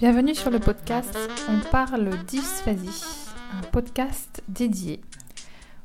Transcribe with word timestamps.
Bienvenue 0.00 0.34
sur 0.34 0.50
le 0.50 0.60
podcast 0.60 1.14
On 1.50 1.58
parle 1.70 2.08
dysphasie, 2.24 3.04
un 3.52 3.60
podcast 3.70 4.42
dédié 4.48 5.02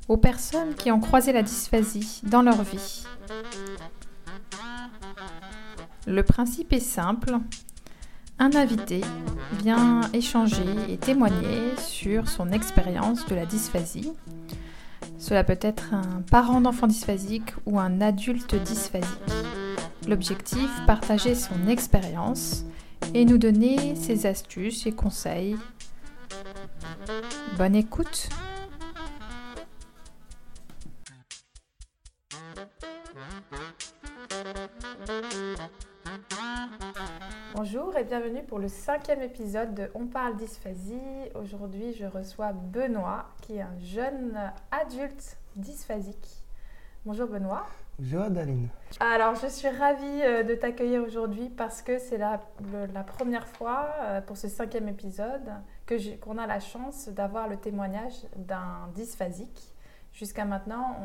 aux 0.07 0.15
personnes 0.15 0.73
qui 0.73 0.89
ont 0.89 1.01
croisé 1.01 1.33
la 1.33 1.43
dysphasie 1.43 2.21
dans 2.23 2.41
leur 2.41 2.63
vie. 2.63 3.03
Le 6.07 6.23
principe 6.23 6.71
est 6.71 6.79
simple. 6.79 7.35
Un 8.39 8.55
invité 8.55 9.01
vient 9.61 9.99
échanger 10.13 10.63
et 10.87 10.95
témoigner 10.95 11.75
sur 11.77 12.29
son 12.29 12.53
expérience 12.53 13.25
de 13.25 13.35
la 13.35 13.45
dysphasie. 13.45 14.13
Cela 15.17 15.43
peut 15.43 15.59
être 15.59 15.93
un 15.93 16.21
parent 16.31 16.61
d'enfant 16.61 16.87
dysphasique 16.87 17.53
ou 17.65 17.81
un 17.81 17.99
adulte 17.99 18.55
dysphasique. 18.55 19.09
L'objectif, 20.07 20.69
partager 20.87 21.35
son 21.35 21.67
expérience 21.67 22.63
et 23.15 23.23
nous 23.23 23.37
donner 23.37 23.95
ses 23.95 24.25
astuces 24.25 24.85
et 24.85 24.91
conseils. 24.91 25.55
Bonne 27.57 27.73
écoute 27.73 28.27
Bonjour 37.55 37.95
et 37.95 38.03
bienvenue 38.03 38.43
pour 38.43 38.59
le 38.59 38.67
cinquième 38.67 39.21
épisode 39.21 39.73
de 39.73 39.89
On 39.95 40.07
parle 40.07 40.35
dysphasie. 40.35 40.99
Aujourd'hui, 41.35 41.93
je 41.93 42.05
reçois 42.05 42.51
Benoît, 42.51 43.27
qui 43.43 43.55
est 43.55 43.61
un 43.61 43.79
jeune 43.79 44.37
adulte 44.71 45.37
dysphasique. 45.55 46.43
Bonjour 47.05 47.29
Benoît. 47.29 47.65
Bonjour 47.97 48.29
Daline. 48.29 48.67
Alors, 48.99 49.35
je 49.35 49.47
suis 49.47 49.69
ravie 49.69 50.21
euh, 50.21 50.43
de 50.43 50.53
t'accueillir 50.53 51.01
aujourd'hui 51.01 51.47
parce 51.47 51.81
que 51.81 51.97
c'est 51.97 52.17
la, 52.17 52.41
première 53.07 53.47
fois 53.47 53.89
euh, 54.01 54.19
pour 54.19 54.35
ce 54.35 54.49
cinquième 54.49 54.89
épisode 54.89 55.49
que 55.85 56.17
qu'on 56.17 56.37
a 56.37 56.45
la 56.45 56.59
chance 56.59 57.07
d'avoir 57.07 57.47
le 57.47 57.55
témoignage 57.55 58.25
d'un 58.35 58.89
dysphasique. 58.95 59.73
Jusqu'à 60.11 60.43
maintenant, 60.43 60.97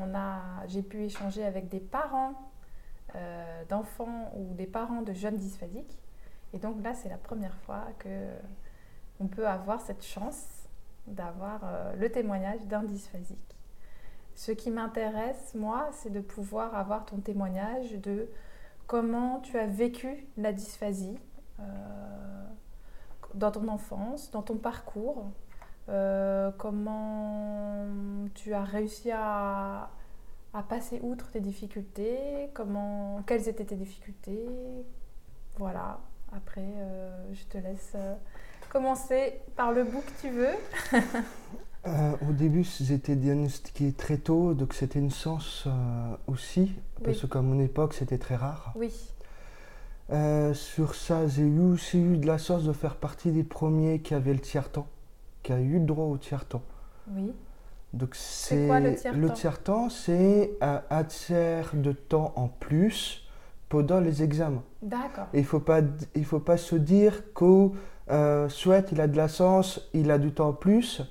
j'ai 0.67 0.83
pu 0.83 1.05
échanger 1.05 1.45
avec 1.45 1.69
des 1.69 1.79
parents 1.79 2.51
euh, 3.15 3.65
d'enfants 3.69 4.33
ou 4.35 4.55
des 4.55 4.67
parents 4.67 5.03
de 5.03 5.13
jeunes 5.13 5.37
dysphasiques. 5.37 5.97
Et 6.53 6.59
donc 6.59 6.83
là, 6.83 6.95
c'est 6.95 7.09
la 7.09 7.19
première 7.19 7.55
fois 7.59 7.85
que 8.01 8.27
on 9.21 9.29
peut 9.29 9.47
avoir 9.47 9.81
cette 9.81 10.05
chance 10.05 10.69
d'avoir 11.07 11.61
le 11.97 12.11
témoignage 12.11 12.67
d'un 12.67 12.83
dysphasique. 12.83 13.50
Ce 14.35 14.53
qui 14.53 14.71
m'intéresse, 14.71 15.55
moi, 15.55 15.91
c'est 15.93 16.11
de 16.11 16.21
pouvoir 16.21 16.75
avoir 16.75 17.05
ton 17.05 17.19
témoignage 17.19 17.93
de 17.93 18.29
comment 18.87 19.39
tu 19.41 19.57
as 19.59 19.67
vécu 19.67 20.27
la 20.37 20.53
dysphasie 20.53 21.19
euh, 21.61 21.63
dans 23.35 23.53
ton 23.53 23.69
enfance, 23.69 24.31
dans 24.31 24.43
ton 24.43 24.57
parcours, 24.57 25.31
euh, 25.89 26.51
comment 26.59 27.87
tu 28.35 28.55
as 28.55 28.65
réussi 28.65 29.11
à, 29.13 29.91
passer 30.69 30.99
outre 31.03 31.31
tes 31.31 31.41
difficultés, 31.41 32.51
comment, 32.55 33.23
quelles 33.27 33.49
étaient 33.49 33.65
tes 33.65 33.77
difficultés. 33.77 34.49
Voilà, 35.57 36.01
après, 36.33 36.65
euh, 36.79 37.33
je 37.33 37.45
te 37.45 37.59
laisse 37.59 37.95
commencer 38.69 39.41
par 39.55 39.71
le 39.71 39.85
bout 39.85 40.01
que 40.01 40.21
tu 40.21 40.31
veux. 40.31 40.55
Euh, 41.87 42.13
au 42.29 42.33
début, 42.33 42.67
j'étais 42.81 43.17
diagnostiqué 43.17 43.93
très 43.93 44.19
tôt, 44.19 44.53
donc 44.53 44.75
c'était 44.75 44.99
une 44.99 45.11
chance 45.11 45.65
euh, 45.67 45.71
aussi, 46.27 46.73
parce 47.03 47.27
qu'à 47.27 47.41
mon 47.41 47.59
époque, 47.59 47.95
c'était 47.95 48.19
très 48.19 48.37
rare. 48.37 48.73
Oui. 48.77 48.93
Euh, 50.11 50.53
sur 50.53 50.95
ça, 50.95 51.27
j'ai 51.27 51.43
eu 51.43 51.61
aussi 51.61 51.99
eu 51.99 52.19
de 52.19 52.27
la 52.27 52.37
chance 52.37 52.65
de 52.65 52.73
faire 52.73 52.97
partie 52.97 53.31
des 53.31 53.45
premiers 53.45 54.01
qui 54.01 54.13
avaient 54.13 54.35
le 54.35 54.41
tiers-temps, 54.41 54.89
qui 55.43 55.53
a 55.53 55.61
eu 55.61 55.79
le 55.79 55.87
droit 55.87 56.05
au 56.05 56.19
tiers-temps. 56.19 56.63
Oui. 57.13 57.33
Donc 57.95 58.15
c'est 58.15 58.67
quoi 58.67 58.79
le 58.79 58.95
tiers-temps 58.95 59.19
Le 59.19 59.31
tiers-temps, 59.33 59.89
c'est 59.89 60.51
un, 60.61 61.05
tiers 61.05 61.71
de 61.73 61.93
temps 61.93 62.33
en 62.37 62.49
plus 62.49 63.27
pendant 63.69 64.01
les 64.01 64.23
examens. 64.23 64.63
D'accord. 64.83 65.29
Il 65.33 65.41
ne 65.41 65.45
faut, 65.45 65.61
pas, 65.61 65.81
il 66.15 66.25
faut 66.25 66.41
pas 66.41 66.57
se 66.57 66.77
dire 66.77 67.33
qu'au 67.33 67.75
soit 68.49 68.93
il 68.93 69.01
a 69.01 69.07
de 69.07 69.17
la 69.17 69.29
chance, 69.29 69.89
il 69.95 70.11
a 70.11 70.19
du 70.19 70.33
temps 70.33 70.49
en 70.49 70.53
plus 70.53 71.03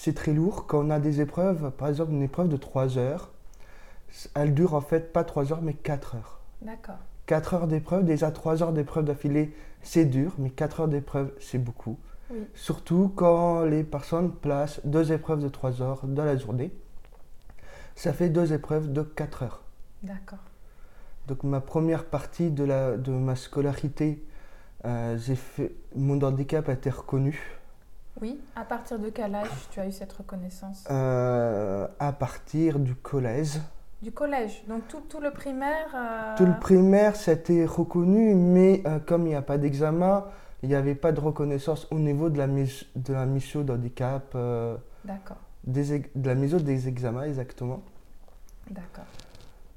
c'est 0.00 0.14
très 0.14 0.32
lourd. 0.32 0.66
Quand 0.66 0.86
on 0.86 0.88
a 0.88 0.98
des 0.98 1.20
épreuves, 1.20 1.70
par 1.72 1.88
exemple 1.88 2.12
une 2.12 2.22
épreuve 2.22 2.48
de 2.48 2.56
3 2.56 2.96
heures, 2.96 3.30
elle 4.34 4.54
dure 4.54 4.72
en 4.72 4.80
fait 4.80 5.12
pas 5.12 5.24
3 5.24 5.52
heures 5.52 5.60
mais 5.60 5.74
4 5.74 6.14
heures. 6.14 6.40
D'accord. 6.62 6.96
4 7.26 7.54
heures 7.54 7.66
d'épreuve, 7.66 8.06
déjà 8.06 8.30
3 8.30 8.62
heures 8.62 8.72
d'épreuve 8.72 9.04
d'affilée, 9.04 9.54
c'est 9.82 10.06
dur, 10.06 10.34
mais 10.38 10.48
4 10.48 10.80
heures 10.80 10.88
d'épreuve, 10.88 11.32
c'est 11.38 11.58
beaucoup. 11.58 11.98
Oui. 12.30 12.38
Surtout 12.54 13.12
quand 13.14 13.64
les 13.64 13.84
personnes 13.84 14.32
placent 14.32 14.80
deux 14.84 15.12
épreuves 15.12 15.42
de 15.42 15.48
3 15.50 15.82
heures 15.82 16.06
dans 16.06 16.24
la 16.24 16.38
journée. 16.38 16.72
Ça 17.94 18.14
fait 18.14 18.30
deux 18.30 18.54
épreuves 18.54 18.90
de 18.90 19.02
4 19.02 19.42
heures. 19.42 19.62
D'accord. 20.02 20.38
Donc 21.28 21.44
ma 21.44 21.60
première 21.60 22.06
partie 22.06 22.50
de, 22.50 22.64
la, 22.64 22.96
de 22.96 23.12
ma 23.12 23.36
scolarité, 23.36 24.24
euh, 24.86 25.18
fait, 25.18 25.74
mon 25.94 26.22
handicap 26.22 26.70
a 26.70 26.72
été 26.72 26.88
reconnu 26.88 27.59
oui, 28.20 28.40
à 28.56 28.64
partir 28.64 28.98
de 28.98 29.08
quel 29.10 29.34
âge 29.34 29.48
tu 29.70 29.80
as 29.80 29.86
eu 29.86 29.92
cette 29.92 30.12
reconnaissance? 30.12 30.84
Euh, 30.90 31.86
À 31.98 32.12
partir 32.12 32.78
du 32.78 32.94
collège. 32.94 33.58
Du 34.02 34.12
collège, 34.12 34.64
donc 34.66 34.82
tout, 34.88 35.20
le 35.20 35.30
primaire 35.30 35.88
euh, 35.94 36.36
Tout 36.36 36.46
le 36.46 36.58
primaire, 36.58 37.16
c'était 37.16 37.66
reconnu, 37.66 38.34
mais 38.34 38.82
euh, 38.86 38.98
comme 38.98 39.26
il 39.26 39.30
n'y 39.30 39.34
a 39.34 39.42
pas 39.42 39.58
d'examen, 39.58 40.24
il 40.62 40.70
n'y 40.70 40.74
avait 40.74 40.94
pas 40.94 41.12
de 41.12 41.20
reconnaissance 41.20 41.86
au 41.90 41.98
niveau 41.98 42.30
de 42.30 42.38
la, 42.38 42.46
de 42.46 43.12
la 43.12 43.26
mission 43.26 43.60
d'handicap. 43.62 44.36
D'accord. 45.04 45.36
de 45.64 46.26
la 46.26 46.34
mise 46.34 46.54
des 46.54 46.88
examens, 46.88 47.24
exactement. 47.24 47.82
D'accord. 48.70 49.04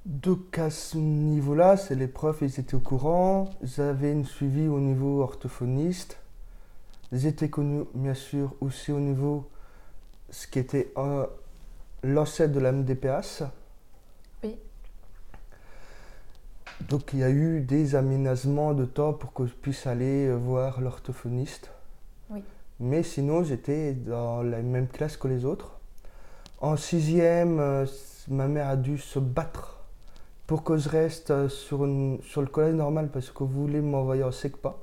Donc 0.06 0.60
à 0.60 0.70
ce 0.70 0.98
niveau-là, 0.98 1.78
c'est 1.78 1.96
les 1.96 2.08
profs, 2.08 2.42
ils 2.42 2.60
étaient 2.60 2.76
au 2.76 2.80
courant. 2.80 3.50
J'avais 3.62 4.12
une 4.12 4.26
suivi 4.26 4.68
au 4.68 4.80
niveau 4.80 5.22
orthophoniste. 5.22 6.18
J'étais 7.14 7.48
connu, 7.48 7.84
bien 7.94 8.16
sûr, 8.16 8.56
aussi 8.60 8.92
au 8.92 9.00
niveau 9.00 9.48
ce 10.32 10.48
qui 10.48 10.58
était 10.58 10.92
euh, 10.98 11.28
l'ancêtre 12.02 12.52
de 12.52 12.60
la 12.60 12.72
MDPH. 12.72 13.44
Oui. 14.44 14.58
Donc 16.90 17.14
il 17.14 17.20
y 17.20 17.24
a 17.24 17.30
eu 17.30 17.62
des 17.62 17.94
aménagements 17.94 18.74
de 18.74 18.86
temps 18.86 19.14
pour 19.14 19.32
que 19.32 19.46
je 19.46 19.54
puisse 19.54 19.86
aller 19.86 20.26
euh, 20.26 20.36
voir 20.36 20.82
l'orthophoniste. 20.82 21.70
Oui. 22.32 22.44
Mais 22.80 23.04
sinon, 23.04 23.44
j'étais 23.44 23.94
dans 23.94 24.42
la 24.42 24.64
même 24.64 24.88
classe 24.88 25.16
que 25.16 25.28
les 25.28 25.46
autres. 25.46 25.80
En 26.62 26.78
sixième, 26.78 27.60
euh, 27.60 27.86
ma 28.28 28.48
mère 28.48 28.70
a 28.70 28.76
dû 28.76 28.98
se 28.98 29.20
battre 29.20 29.82
pour 30.48 30.64
que 30.64 30.78
je 30.78 30.90
reste 30.90 31.48
sur, 31.48 31.88
sur 32.24 32.42
le 32.42 32.48
collège 32.48 32.74
normal 32.74 33.10
parce 33.14 33.30
que 33.30 33.44
vous 33.44 33.62
voulez 33.62 33.82
m'envoyer 33.82 34.24
en 34.24 34.32
SECPA. 34.32 34.76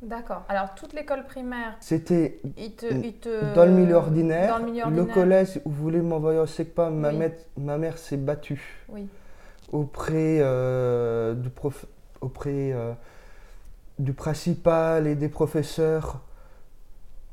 D'accord. 0.00 0.44
Alors, 0.48 0.74
toute 0.76 0.92
l'école 0.92 1.24
primaire. 1.24 1.76
C'était 1.80 2.40
dans, 3.54 3.64
le 3.64 3.72
milieu 3.72 3.96
ordinaire. 3.96 4.60
le 4.60 5.04
collège 5.04 5.60
où 5.64 5.70
voulait 5.70 6.00
m'envoyer 6.00 6.38
au 6.38 6.46
SECPA, 6.46 6.90
ma, 6.90 7.10
ma 7.56 7.78
mère 7.78 7.98
s'est 7.98 8.16
battue 8.16 8.84
oui. 8.88 9.08
auprès, 9.72 10.38
euh, 10.40 11.34
du, 11.34 11.50
prof, 11.50 11.84
auprès 12.20 12.72
euh, 12.72 12.92
du 13.98 14.12
principal 14.12 15.08
et 15.08 15.16
des 15.16 15.28
professeurs 15.28 16.20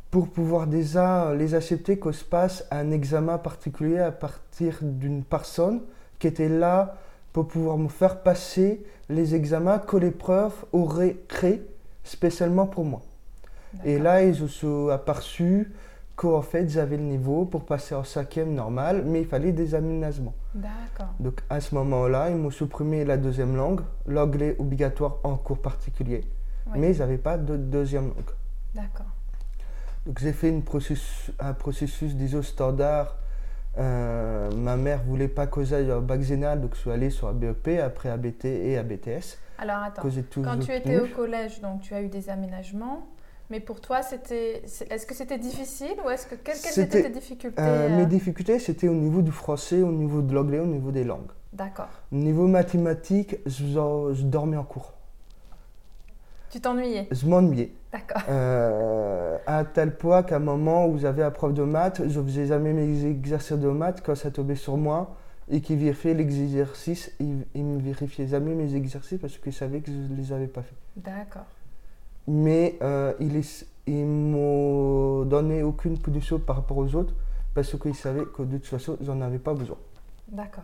pour 0.09 0.30
pouvoir 0.30 0.66
déjà 0.66 1.36
les 1.36 1.53
accepter 1.53 2.00
qu'on 2.00 2.14
se 2.14 2.24
passe 2.24 2.66
un 2.72 2.90
examen 2.90 3.38
particulier 3.38 4.00
à 4.00 4.12
partir 4.12 4.80
d'une 4.82 5.24
personne 5.24 5.82
qui 6.18 6.26
était 6.26 6.50
là 6.50 6.96
pour 7.32 7.47
pouvoir 7.47 7.78
me 7.78 7.90
faire 7.90 8.24
passer 8.24 8.84
les 9.09 9.36
examens 9.36 9.78
que 9.78 9.97
l'épreuve 9.97 10.53
aurait 10.72 11.18
créé 11.28 11.62
spécialement 12.06 12.68
pour 12.68 12.86
moi. 12.86 13.02
Et 13.84 14.00
là, 14.00 14.24
ils 14.24 14.35
se 14.35 14.47
sont 14.47 14.88
aperçus 14.88 15.74
qu'en 16.16 16.41
fait, 16.41 16.70
j'avais 16.70 16.96
le 16.96 17.03
niveau 17.03 17.44
pour 17.44 17.66
passer 17.66 17.94
en 17.94 18.06
cinquième 18.06 18.53
normal, 18.53 19.03
mais 19.06 19.22
il 19.22 19.28
fallait 19.28 19.52
des 19.52 19.76
aménagements. 19.76 20.34
D'accord. 20.53 21.14
Donc 21.20 21.41
à 21.50 21.59
ce 21.59 21.76
moment-là, 21.76 22.29
ils 22.29 22.38
m'ont 22.38 22.52
supprimé 22.52 23.03
la 23.03 23.18
deuxième 23.18 23.56
langue, 23.58 23.82
l'anglais 24.08 24.56
obligatoire 24.58 25.18
en 25.24 25.35
cours 25.35 25.62
particulier, 25.62 26.24
mais 26.74 26.94
ils 26.94 27.00
n'avaient 27.00 27.18
pas 27.18 27.38
de 27.38 27.58
deuxième 27.58 28.06
langue. 28.06 28.32
D'accord. 28.74 29.08
Donc 30.06 30.20
j'ai 30.20 30.32
fait 30.32 30.50
une 30.50 30.64
processus, 30.64 31.32
un 31.40 31.53
processus 31.53 32.16
d'ISO 32.16 32.44
standard. 32.44 33.18
Euh, 33.78 34.50
ma 34.56 34.78
mère 34.78 35.03
voulait 35.03 35.28
pas 35.28 35.47
que 35.47 35.66
j'aille 35.66 35.91
au 35.91 36.00
bac 36.00 36.22
général, 36.22 36.62
donc 36.62 36.76
je 36.76 36.79
suis 36.79 36.91
allé 36.91 37.09
sur 37.09 37.28
ABEP, 37.28 37.82
après 37.84 38.09
ABT 38.09 38.46
et 38.46 38.78
ABTS. 38.78 39.38
Alors 39.57 39.78
attends, 39.84 40.02
quand 40.43 40.59
tu 40.59 40.72
étais 40.73 40.99
au 40.99 41.07
collège, 41.07 41.61
donc 41.61 41.81
tu 41.81 41.93
as 41.93 42.02
eu 42.02 42.07
des 42.07 42.29
aménagements, 42.29 43.07
mais 43.49 43.59
pour 43.59 43.79
toi, 43.79 44.02
c'était, 44.02 44.63
est-ce 44.90 45.05
que 45.05 45.13
c'était 45.13 45.37
difficile 45.37 45.93
ou 46.03 46.09
est-ce 46.09 46.25
que 46.25 46.35
quelles, 46.35 46.57
étaient 46.79 47.03
tes 47.03 47.09
difficultés 47.09 47.61
euh, 47.61 47.96
Mes 47.96 48.03
euh? 48.03 48.05
difficultés, 48.05 48.59
c'était 48.59 48.87
au 48.87 48.93
niveau 48.93 49.22
du 49.22 49.31
français, 49.31 49.81
au 49.81 49.91
niveau 49.91 50.22
de 50.22 50.34
l'anglais, 50.34 50.59
au 50.59 50.66
niveau 50.66 50.91
des 50.91 51.03
langues. 51.03 51.31
D'accord. 51.53 51.90
Au 52.11 52.16
niveau 52.16 52.47
mathématique, 52.47 53.37
je, 53.46 54.11
je 54.13 54.23
dormais 54.23 54.57
en 54.57 54.63
cours. 54.63 54.93
Tu 56.49 56.59
t'ennuyais? 56.59 57.07
Je 57.11 57.28
m'ennuyais. 57.28 57.72
D'accord. 57.91 58.23
Euh, 58.29 59.37
à 59.46 59.63
tel 59.63 59.96
point 59.96 60.23
qu'à 60.23 60.37
un 60.37 60.40
moment 60.40 60.87
où 60.87 60.97
j'avais 60.97 61.22
la 61.22 61.31
prof 61.31 61.53
de 61.53 61.63
maths, 61.63 62.02
je 62.07 62.22
faisais 62.22 62.47
jamais 62.47 62.73
mes 62.73 63.05
exercices 63.05 63.57
de 63.57 63.69
maths 63.69 64.02
quand 64.03 64.16
ça 64.16 64.31
tombait 64.31 64.55
sur 64.55 64.75
moi 64.78 65.16
et 65.50 65.62
qu'il 65.62 65.78
vérifiait 65.78 66.14
l'exercice, 66.14 67.12
il, 67.20 67.46
il 67.53 67.64
me 67.64 67.80
vérifiait 67.80 68.28
jamais 68.28 68.53
mes 68.56 68.74
exercices 68.76 69.20
parce 69.20 69.38
qu'il 69.38 69.53
savait 69.53 69.82
que 69.82 69.92
je 69.92 69.97
ne 69.97 70.16
les 70.16 70.32
avais 70.34 70.47
pas 70.47 70.64
faits. 70.64 70.78
D'accord. 70.96 71.46
Mais 72.28 72.78
euh, 72.82 73.14
il 73.20 73.36
est- 73.36 73.68
ils 73.88 74.06
m'ont 74.06 75.24
donné 75.26 75.62
aucune 75.62 76.00
punition 76.00 76.40
par 76.40 76.56
rapport 76.56 76.78
aux 76.78 76.96
autres 76.96 77.14
parce 77.53 77.78
qu'ils 77.80 77.94
savaient 77.96 78.26
que 78.26 78.42
de 78.42 78.58
toute 78.58 78.66
façon, 78.68 78.97
j'en 79.02 79.22
avais 79.22 79.38
pas 79.38 79.53
besoin. 79.53 79.78
D'accord. 80.28 80.64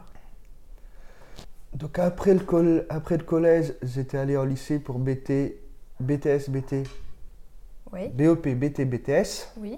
Donc 1.74 2.00
après 2.00 2.34
le, 2.34 2.40
col- 2.42 2.86
après 2.90 3.18
le 3.18 3.24
collège, 3.24 3.74
j'étais 3.84 4.18
allé 4.18 4.36
au 4.36 4.44
lycée 4.46 4.80
pour 4.80 4.98
BT, 5.00 5.58
BTS, 6.00 6.50
BT, 6.50 6.84
Oui. 7.94 8.10
BOP, 8.10 8.48
BT, 8.50 8.86
BTS, 8.86 9.54
Oui. 9.58 9.78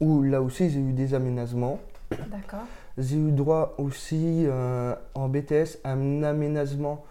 où 0.00 0.22
là 0.22 0.40
aussi 0.42 0.70
j'ai 0.70 0.80
eu 0.80 0.92
des 0.92 1.14
aménagements. 1.14 1.80
D'accord. 2.10 2.66
J'ai 2.96 3.16
eu 3.16 3.32
droit 3.32 3.74
aussi 3.78 4.44
euh, 4.46 4.94
en 5.14 5.28
BTS 5.28 5.78
à 5.84 5.92
un 5.92 6.22
aménagement 6.22 7.04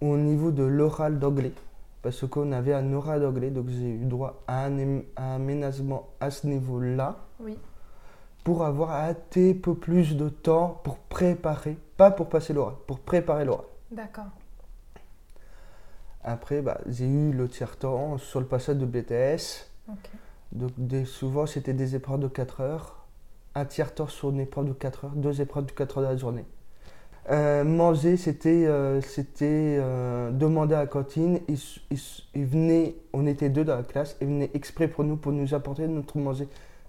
au 0.00 0.16
niveau 0.16 0.50
de 0.50 0.62
l'oral 0.62 1.18
d'anglais. 1.18 1.52
Parce 2.02 2.26
qu'on 2.26 2.52
avait 2.52 2.74
un 2.74 2.92
oral 2.92 3.20
d'anglais, 3.22 3.50
donc 3.50 3.68
j'ai 3.68 3.90
eu 3.94 4.04
droit 4.04 4.42
à 4.48 4.64
un, 4.64 4.78
am- 4.78 5.02
un 5.16 5.34
aménagement 5.36 6.08
à 6.20 6.30
ce 6.30 6.46
niveau-là 6.48 7.16
Oui. 7.40 7.56
pour 8.44 8.64
avoir 8.64 8.90
un 8.90 9.14
petit 9.14 9.54
peu 9.54 9.74
plus 9.74 10.16
de 10.16 10.28
temps 10.28 10.80
pour 10.82 10.98
préparer, 10.98 11.78
pas 11.96 12.10
pour 12.10 12.28
passer 12.28 12.52
l'oral, 12.52 12.74
pour 12.86 12.98
préparer 12.98 13.44
l'oral. 13.44 13.64
D'accord. 13.92 14.26
Après, 16.24 16.60
bah, 16.62 16.78
j'ai 16.88 17.06
eu 17.06 17.32
le 17.32 17.48
tiers-temps 17.48 18.18
sur 18.18 18.40
le 18.40 18.46
passage 18.46 18.76
de 18.76 18.86
BTS. 18.86 19.68
Ok. 19.88 20.10
Donc 20.52 20.72
des- 20.76 21.04
souvent, 21.04 21.46
c'était 21.46 21.72
des 21.72 21.94
épreuves 21.96 22.20
de 22.20 22.28
4 22.28 22.60
heures. 22.60 23.01
Un 23.54 23.64
tiers-temps 23.66 24.06
sur 24.08 24.30
une 24.30 24.40
épreuve 24.40 24.68
de 24.68 24.72
4 24.72 25.04
heures, 25.06 25.10
deux 25.14 25.40
épreuves 25.40 25.66
de 25.66 25.72
4 25.72 25.98
heures 25.98 26.04
de 26.04 26.08
la 26.08 26.16
journée. 26.16 26.44
Euh, 27.30 27.62
manger, 27.64 28.16
c'était 28.16 28.64
euh, 28.66 29.00
euh, 29.42 30.30
demander 30.32 30.74
à 30.74 30.78
la 30.80 30.86
cantine. 30.86 31.38
Ils, 31.48 31.58
ils- 31.90 32.00
ils 32.34 32.44
venaient, 32.46 32.96
on 33.12 33.26
était 33.26 33.50
deux 33.50 33.64
dans 33.64 33.76
la 33.76 33.82
classe, 33.82 34.16
ils 34.20 34.26
venaient 34.26 34.50
exprès 34.54 34.88
pour 34.88 35.04
nous, 35.04 35.16
pour 35.16 35.32
nous 35.32 35.54
apporter 35.54 35.86
notre 35.86 36.18
manger 36.18 36.48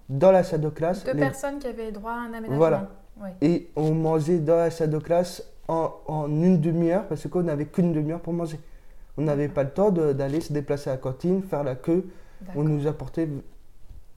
dans 0.10 0.32
la 0.32 0.44
salle 0.44 0.62
de 0.62 0.70
classe. 0.70 1.04
Deux 1.04 1.14
Les- 1.14 1.20
personnes 1.20 1.60
qui 1.60 1.68
avaient 1.68 1.92
droit 1.92 2.12
à 2.14 2.16
un 2.16 2.28
aménagement. 2.28 2.56
Voilà. 2.58 2.90
Oui. 3.22 3.30
Et 3.42 3.70
on 3.76 3.94
mangeait 3.94 4.40
dans 4.40 4.56
la 4.56 4.72
salle 4.72 4.90
de 4.90 4.98
classe 4.98 5.44
en, 5.68 5.92
en 6.08 6.28
une 6.30 6.60
demi-heure 6.60 7.08
parce 7.08 7.28
qu'on 7.28 7.44
n'avait 7.44 7.66
qu'une 7.66 7.94
demi-heure 7.94 8.22
pour 8.22 8.34
manger. 8.34 8.60
On 9.18 9.22
n'avait 9.22 9.50
pas 9.50 9.64
le 9.64 9.70
temps 9.70 9.92
d'aller 9.92 10.42
se 10.42 10.52
déplacer 10.52 10.90
à 10.90 10.94
la 10.94 10.98
cantine, 10.98 11.44
faire 11.44 11.64
la 11.64 11.76
queue. 11.76 12.08
On 12.56 12.64
nous 12.64 12.88
apportait 12.88 13.28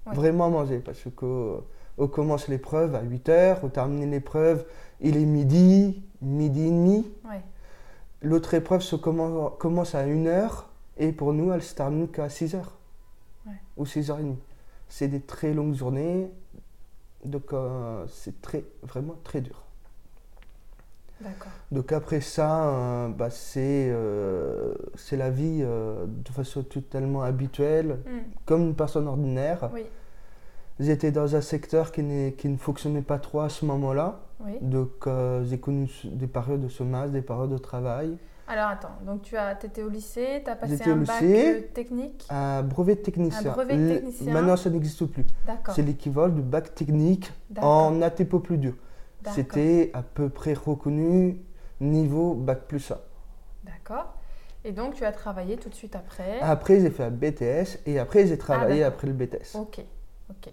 vraiment 0.06 0.46
à 0.46 0.48
manger 0.48 0.78
parce 0.78 1.04
que 1.14 1.58
on 1.98 2.08
commence 2.08 2.48
l'épreuve 2.48 2.94
à 2.94 3.02
8h, 3.02 3.58
on 3.62 3.68
termine 3.68 4.10
l'épreuve, 4.10 4.64
il 5.00 5.16
est 5.16 5.24
midi, 5.24 6.02
midi 6.22 6.62
et 6.66 6.70
demi. 6.70 7.06
Ouais. 7.28 7.40
L'autre 8.22 8.54
épreuve 8.54 8.82
se 8.82 8.96
commence, 8.96 9.52
commence 9.58 9.94
à 9.94 10.04
1h 10.06 10.64
et 10.98 11.12
pour 11.12 11.32
nous, 11.32 11.52
elle 11.52 11.62
se 11.62 11.74
termine 11.74 12.08
qu'à 12.08 12.28
6h 12.28 12.56
Ouais. 13.46 13.52
ou 13.76 13.84
6h30. 13.84 14.36
C'est 14.88 15.08
des 15.08 15.20
très 15.20 15.52
longues 15.54 15.74
journées, 15.74 16.30
donc 17.24 17.52
euh, 17.52 18.04
c'est 18.08 18.40
très, 18.42 18.64
vraiment 18.82 19.14
très 19.24 19.40
dur. 19.40 19.62
Donc 21.72 21.92
après 21.92 22.20
ça, 22.20 22.68
euh, 22.68 23.08
bah, 23.08 23.30
c'est 23.30 23.88
euh, 23.90 24.74
c'est 24.96 25.16
la 25.16 25.30
vie 25.30 25.60
euh, 25.62 26.04
de 26.06 26.28
façon 26.28 26.62
totalement 26.62 27.22
habituelle, 27.22 28.00
Hmm. 28.06 28.18
comme 28.44 28.62
une 28.62 28.74
personne 28.74 29.08
ordinaire. 29.08 29.70
Oui. 29.72 29.86
J'étais 30.78 31.10
dans 31.10 31.34
un 31.34 31.40
secteur 31.40 31.90
qui, 31.90 32.02
ne 32.02 32.56
fonctionnait 32.58 33.02
pas 33.02 33.18
trop 33.18 33.40
à 33.40 33.48
ce 33.48 33.64
moment-là. 33.64 34.20
Oui. 34.40 34.58
Donc 34.60 35.06
euh, 35.06 35.44
j'ai 35.44 35.58
connu 35.58 35.90
des 36.04 36.26
périodes 36.26 36.60
de 36.60 36.68
chômage, 36.68 37.10
des 37.10 37.22
périodes 37.22 37.50
de 37.50 37.58
travail. 37.58 38.18
Alors 38.48 38.68
attends, 38.68 38.96
donc 39.04 39.22
tu 39.22 39.36
as, 39.36 39.52
étais 39.64 39.82
au 39.82 39.88
lycée, 39.88 40.42
tu 40.44 40.50
as 40.50 40.54
passé 40.54 40.84
un 40.84 40.96
bac 40.96 41.20
lycée. 41.20 41.56
euh, 41.56 41.60
technique 41.74 42.26
Un 42.30 42.62
brevet 42.62 42.94
de 42.94 43.00
technicien. 43.00 43.50
Un 43.50 43.54
brevet 43.54 43.76
de 43.76 43.82
Le- 43.82 43.94
technicien. 43.94 44.32
Maintenant, 44.32 44.56
ça 44.56 44.70
n'existe 44.70 45.04
plus. 45.06 45.24
C'est 45.74 45.82
l'équivalent 45.82 46.32
du 46.32 46.42
bac 46.42 46.74
technique 46.74 47.32
en 47.60 48.02
ATPO 48.02 48.38
plus 48.40 48.58
dur. 48.58 48.74
C'était 49.34 49.90
à 49.94 50.02
peu 50.02 50.28
près 50.28 50.52
reconnu 50.52 51.40
niveau 51.80 52.34
bac 52.34 52.68
plus 52.68 52.92
1. 52.92 52.98
D'accord. 53.64 54.14
Et 54.64 54.72
donc 54.72 54.94
tu 54.94 55.04
as 55.04 55.12
travaillé 55.12 55.56
tout 55.56 55.68
de 55.68 55.74
suite 55.74 55.96
après. 55.96 56.38
Après, 56.40 56.80
j'ai 56.80 56.90
fait 56.90 57.04
un 57.04 57.10
BTS 57.10 57.80
et 57.86 57.98
après, 57.98 58.26
j'ai 58.26 58.38
travaillé 58.38 58.80
d'accord. 58.80 58.94
après 58.94 59.06
le 59.08 59.12
BTS. 59.14 59.56
Ok. 59.56 59.80
Ok. 60.30 60.52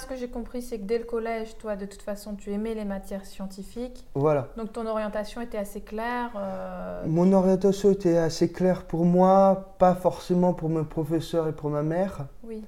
Ce 0.00 0.06
que 0.06 0.16
j'ai 0.16 0.28
compris, 0.28 0.62
c'est 0.62 0.78
que 0.78 0.84
dès 0.84 0.98
le 0.98 1.04
collège, 1.04 1.56
toi, 1.58 1.76
de 1.76 1.84
toute 1.84 2.02
façon, 2.02 2.34
tu 2.34 2.50
aimais 2.52 2.74
les 2.74 2.84
matières 2.84 3.24
scientifiques. 3.26 4.06
Voilà. 4.14 4.48
Donc 4.56 4.72
ton 4.72 4.86
orientation 4.86 5.40
était 5.40 5.58
assez 5.58 5.82
claire. 5.82 6.30
euh, 6.36 7.04
Mon 7.06 7.32
orientation 7.32 7.90
était 7.90 8.16
assez 8.16 8.50
claire 8.50 8.84
pour 8.84 9.04
moi, 9.04 9.74
pas 9.78 9.94
forcément 9.94 10.52
pour 10.54 10.68
mes 10.70 10.84
professeurs 10.84 11.48
et 11.48 11.52
pour 11.52 11.70
ma 11.70 11.82
mère. 11.82 12.26
Oui. 12.44 12.64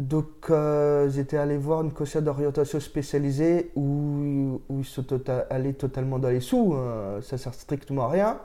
Donc 0.00 0.26
euh, 0.50 1.08
j'étais 1.10 1.36
allé 1.36 1.56
voir 1.56 1.82
une 1.82 1.92
conseillère 1.92 2.22
d'orientation 2.22 2.80
spécialisée 2.80 3.70
où, 3.76 4.60
où 4.68 4.78
ils 4.80 4.84
sont 4.84 5.02
tota- 5.02 5.46
allés 5.50 5.74
totalement 5.74 6.18
dans 6.18 6.30
les 6.30 6.40
sous, 6.40 6.74
euh, 6.74 7.20
ça 7.20 7.36
sert 7.38 7.54
strictement 7.54 8.04
à 8.04 8.08
rien. 8.08 8.38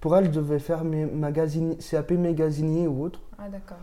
Pour 0.00 0.16
elle, 0.16 0.26
je 0.26 0.30
devais 0.30 0.58
faire 0.58 0.84
mes 0.84 1.06
CAP 1.90 2.12
magasinier 2.12 2.86
ou 2.86 3.04
autre. 3.04 3.20
Ah 3.38 3.48
d'accord. 3.48 3.78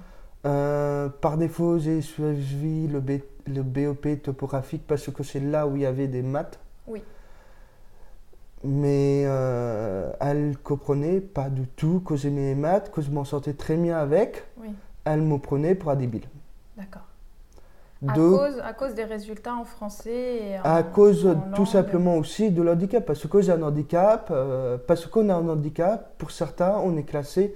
Euh, 0.45 1.07
par 1.09 1.37
défaut, 1.37 1.79
j'ai 1.79 2.01
suivi 2.01 2.87
le, 2.87 2.99
B- 2.99 3.21
le 3.47 3.61
BOP 3.63 4.21
topographique 4.21 4.83
parce 4.85 5.09
que 5.09 5.23
c'est 5.23 5.39
là 5.39 5.67
où 5.67 5.75
il 5.75 5.83
y 5.83 5.85
avait 5.85 6.07
des 6.07 6.21
maths. 6.21 6.59
Oui. 6.87 7.01
Mais 8.65 9.23
euh, 9.25 10.11
elle 10.19 10.57
comprenait 10.57 11.19
pas 11.19 11.49
du 11.49 11.67
tout 11.67 12.01
que 12.05 12.15
j'aimais 12.15 12.41
les 12.41 12.55
maths, 12.55 12.91
que 12.91 13.01
je 13.01 13.11
m'en 13.11 13.25
sortais 13.25 13.53
très 13.53 13.75
bien 13.75 13.97
avec. 13.97 14.43
Oui. 14.61 14.69
Elle 15.05 15.21
me 15.21 15.37
prenait 15.37 15.75
pour 15.75 15.91
un 15.91 15.95
débile. 15.95 16.23
D'accord. 16.77 17.01
À 18.05 18.13
cause, 18.15 18.59
à 18.61 18.73
cause 18.73 18.93
des 18.95 19.05
résultats 19.05 19.55
en 19.55 19.63
français 19.63 20.11
et 20.41 20.59
en, 20.59 20.63
À 20.63 20.83
cause 20.83 21.25
en 21.25 21.35
tout 21.55 21.65
simplement 21.65 22.17
aussi 22.17 22.51
de 22.51 22.61
l'handicap, 22.61 23.05
parce 23.05 23.25
que 23.25 23.41
j'ai 23.41 23.53
un 23.53 23.61
handicap, 23.61 24.27
euh, 24.29 24.77
parce 24.77 25.05
qu'on 25.05 25.29
a 25.29 25.35
un 25.35 25.47
handicap, 25.47 26.11
pour 26.17 26.31
certains, 26.31 26.75
on 26.83 26.97
est 26.97 27.03
classé 27.03 27.55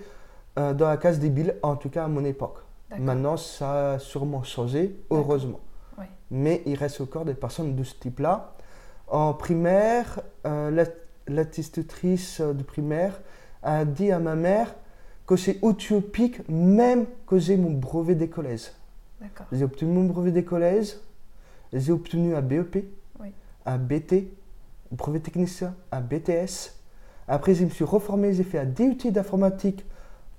euh, 0.57 0.73
dans 0.73 0.87
la 0.87 0.95
case 0.95 1.19
débile, 1.19 1.55
en 1.63 1.75
tout 1.75 1.89
cas 1.89 2.05
à 2.05 2.07
mon 2.07 2.23
époque. 2.23 2.59
Maintenant, 2.97 3.37
ça 3.37 3.93
a 3.93 3.99
sûrement 3.99 4.43
changé, 4.43 4.99
heureusement. 5.09 5.59
Mais 6.29 6.61
il 6.65 6.75
reste 6.75 6.99
encore 7.01 7.25
des 7.25 7.33
personnes 7.33 7.75
de 7.75 7.83
ce 7.83 7.95
type-là. 7.95 8.53
En 9.07 9.33
primaire, 9.33 10.19
euh, 10.45 10.85
de 11.27 12.63
primaire 12.63 13.21
a 13.63 13.85
dit 13.85 14.11
à 14.11 14.19
ma 14.19 14.35
mère 14.35 14.75
que 15.25 15.35
c'est 15.35 15.59
utopique 15.63 16.47
même 16.49 17.05
que 17.25 17.37
j'ai 17.37 17.55
mon 17.57 17.71
brevet 17.71 18.15
des 18.15 18.29
collèges. 18.29 18.71
J'ai 19.51 19.63
obtenu 19.63 19.91
mon 19.91 20.03
brevet 20.03 20.31
des 20.31 20.43
collèges, 20.43 20.95
j'ai 21.73 21.91
obtenu 21.91 22.35
un 22.35 22.41
BEP, 22.41 22.85
Oui. 23.19 23.31
un 23.65 23.77
BT, 23.77 24.31
brevet 24.91 25.19
technicien, 25.19 25.75
un 25.91 26.01
BTS. 26.01 26.73
Après, 27.27 27.53
je 27.55 27.65
me 27.65 27.69
suis 27.69 27.83
reformé, 27.83 28.33
j'ai 28.33 28.43
fait 28.43 28.59
un 28.59 28.65
DUT 28.65 29.11
d'informatique 29.11 29.85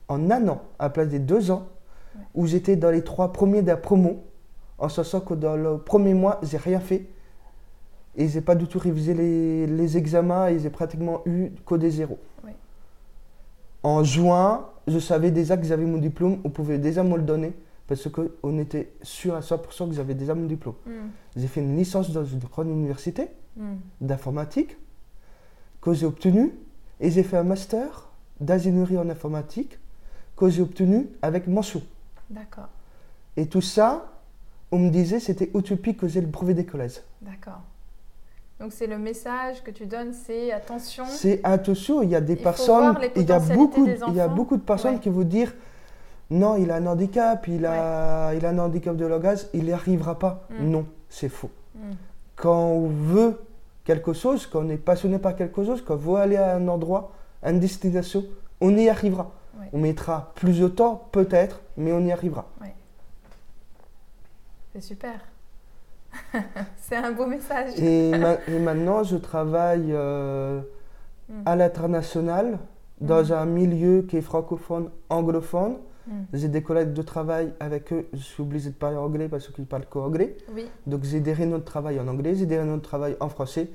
en 0.08 0.30
un 0.30 0.48
an, 0.48 0.62
à 0.78 0.84
la 0.84 0.90
place 0.90 1.08
des 1.08 1.18
deux 1.18 1.50
ans. 1.50 1.66
Où 2.34 2.46
j'étais 2.46 2.76
dans 2.76 2.90
les 2.90 3.02
trois 3.02 3.32
premiers 3.32 3.62
de 3.62 3.68
la 3.68 3.76
promo, 3.76 4.24
en 4.78 4.88
sachant 4.88 5.20
que 5.20 5.34
dans 5.34 5.56
le 5.56 5.78
premier 5.78 6.14
mois, 6.14 6.40
j'ai 6.42 6.56
rien 6.56 6.80
fait. 6.80 7.06
Et 8.16 8.28
j'ai 8.28 8.40
pas 8.40 8.54
du 8.54 8.66
tout 8.66 8.78
révisé 8.78 9.14
les, 9.14 9.66
les 9.66 9.96
examens 9.96 10.48
et 10.48 10.58
j'ai 10.58 10.70
pratiquement 10.70 11.22
eu 11.24 11.50
que 11.64 11.76
des 11.76 11.90
zéros. 11.90 12.18
Oui. 12.44 12.50
En 13.82 14.02
juin, 14.02 14.66
je 14.88 14.98
savais 14.98 15.30
déjà 15.30 15.56
que 15.56 15.64
j'avais 15.64 15.84
mon 15.84 15.98
diplôme, 15.98 16.38
on 16.44 16.50
pouvait 16.50 16.78
déjà 16.78 17.04
me 17.04 17.16
le 17.16 17.22
donner 17.22 17.52
parce 17.86 18.08
qu'on 18.08 18.58
était 18.58 18.92
sûr 19.02 19.34
à 19.34 19.40
100% 19.40 19.88
que 19.88 19.94
j'avais 19.94 20.14
déjà 20.14 20.34
mon 20.34 20.46
diplôme. 20.46 20.74
Hmm. 20.84 21.10
J'ai 21.36 21.46
fait 21.46 21.60
une 21.60 21.76
licence 21.76 22.10
dans 22.10 22.24
une 22.24 22.40
grande 22.40 22.68
université 22.68 23.28
Hmm. 23.58 23.78
d'informatique 24.00 24.76
que 25.80 25.92
j'ai 25.92 26.06
obtenue 26.06 26.52
et 27.00 27.10
j'ai 27.10 27.24
fait 27.24 27.36
un 27.36 27.42
master 27.42 28.08
d'ingénierie 28.40 28.96
en 28.96 29.10
informatique 29.10 29.80
que 30.36 30.48
j'ai 30.48 30.62
obtenu 30.62 31.08
avec 31.22 31.48
mention. 31.48 31.82
D'accord. 32.30 32.68
Et 33.36 33.46
tout 33.46 33.60
ça, 33.60 34.06
on 34.70 34.78
me 34.78 34.90
disait 34.90 35.20
c'était 35.20 35.50
utopique 35.54 35.98
que 35.98 36.08
j'ai 36.08 36.20
le 36.20 36.26
brevet 36.26 36.54
des 36.54 36.66
collèges. 36.66 37.00
D'accord. 37.22 37.60
Donc 38.60 38.72
c'est 38.72 38.88
le 38.88 38.98
message 38.98 39.62
que 39.62 39.70
tu 39.70 39.86
donnes, 39.86 40.12
c'est 40.12 40.52
attention. 40.52 41.04
C'est 41.06 41.40
attention, 41.44 42.02
il 42.02 42.10
y 42.10 42.16
a 42.16 42.20
des 42.20 42.32
Il 42.32 42.42
personnes, 42.42 42.98
il 43.14 43.28
y 43.28 43.32
a 43.32 43.38
beaucoup, 43.38 43.86
des 43.86 43.98
il 44.08 44.14
y 44.14 44.20
a 44.20 44.26
beaucoup 44.28 44.56
de 44.56 44.62
personnes 44.62 44.94
Ouais. 44.94 45.00
qui 45.00 45.08
vont 45.10 45.22
dire 45.22 45.54
non, 46.30 46.56
il 46.56 46.70
a 46.70 46.76
un 46.76 46.86
handicap, 46.86 47.46
il 47.48 47.64
a, 47.64 48.34
il 48.34 48.44
a 48.44 48.50
un 48.50 48.58
handicap 48.58 48.96
de 48.96 49.06
langage, 49.06 49.46
il 49.54 49.64
n'y 49.64 49.72
arrivera 49.72 50.18
pas. 50.18 50.46
Mm. 50.50 50.70
Non, 50.70 50.86
c'est 51.08 51.28
faux. 51.30 51.50
Hmm. 51.74 51.92
Quand 52.36 52.66
on 52.66 52.88
veut 52.88 53.40
quelque 53.84 54.12
chose, 54.12 54.46
quand 54.46 54.60
on 54.66 54.68
est 54.68 54.76
passionné 54.76 55.18
par 55.18 55.34
quelque 55.36 55.64
chose, 55.64 55.82
quand 55.82 55.94
on 55.94 55.96
veut 55.96 56.16
aller 56.16 56.36
à 56.36 56.56
un 56.56 56.68
endroit, 56.68 57.12
à 57.42 57.50
une 57.50 57.60
destination, 57.60 58.24
on 58.60 58.76
y 58.76 58.88
arrivera. 58.90 59.30
Ouais. 59.58 59.68
On 59.72 59.78
mettra 59.78 60.32
plus 60.34 60.60
de 60.60 60.68
temps, 60.68 61.08
peut-être, 61.12 61.60
mais 61.78 61.92
on 61.92 62.00
y 62.00 62.12
arrivera. 62.12 62.46
C'est 64.74 64.80
super. 64.82 65.20
c'est 66.76 66.96
un 66.96 67.12
beau 67.12 67.26
message. 67.26 67.78
Et, 67.78 68.16
ma- 68.16 68.36
et 68.48 68.58
maintenant, 68.58 69.02
je 69.02 69.16
travaille 69.16 69.92
euh, 69.92 70.60
Mm. 71.30 71.42
à 71.44 71.56
l'international, 71.56 72.58
dans 73.02 73.22
Mhm. 73.22 73.32
un 73.32 73.44
milieu 73.44 74.02
qui 74.02 74.16
est 74.16 74.22
francophone, 74.22 74.90
anglophone. 75.10 75.76
Mm. 76.06 76.12
J'ai 76.32 76.48
des 76.48 76.62
collègues 76.62 76.94
de 76.94 77.02
travail 77.02 77.52
avec 77.60 77.92
eux, 77.92 78.06
je 78.14 78.18
suis 78.18 78.42
obligé 78.42 78.70
de 78.70 78.74
parler 78.74 78.96
anglais 78.96 79.28
parce 79.28 79.48
qu'ils 79.48 79.66
parlent 79.66 79.84
qu'anglais. 79.84 80.38
Oui, 80.54 80.66
Donc 80.86 81.04
j'ai 81.04 81.20
des 81.20 81.34
réunions 81.34 81.58
de 81.58 81.64
travail 81.64 82.00
en 82.00 82.08
anglais, 82.08 82.34
j'ai 82.34 82.46
des 82.46 82.56
réunions 82.56 82.78
de 82.78 82.82
travail 82.82 83.14
en 83.20 83.28
français. 83.28 83.68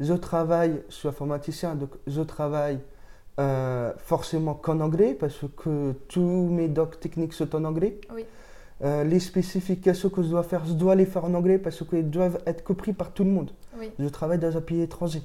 Je 0.00 0.12
travaille, 0.12 0.82
je 0.90 0.94
suis 0.96 1.08
informaticien, 1.08 1.74
donc 1.74 1.90
je 2.06 2.20
travaille 2.20 2.78
euh, 3.38 3.92
forcément 3.98 4.54
qu'en 4.54 4.80
anglais 4.80 5.14
parce 5.14 5.44
que 5.56 5.92
tous 6.08 6.20
mes 6.50 6.68
docs 6.68 6.98
techniques 7.00 7.32
sont 7.34 7.54
en 7.54 7.64
anglais. 7.64 8.00
Oui. 8.14 8.24
Euh, 8.82 9.02
les 9.04 9.18
spécifications 9.20 10.08
que 10.08 10.22
je 10.22 10.28
dois 10.28 10.42
faire, 10.44 10.64
je 10.64 10.72
dois 10.72 10.94
les 10.94 11.04
faire 11.06 11.24
en 11.24 11.34
anglais 11.34 11.58
parce 11.58 11.82
qu'elles 11.84 12.10
doivent 12.10 12.40
être 12.46 12.62
compris 12.64 12.92
par 12.92 13.12
tout 13.12 13.24
le 13.24 13.30
monde. 13.30 13.50
oui. 13.78 13.90
Je 13.98 14.06
travaille 14.08 14.38
dans 14.38 14.56
un 14.56 14.60
pays 14.60 14.82
étranger. 14.82 15.22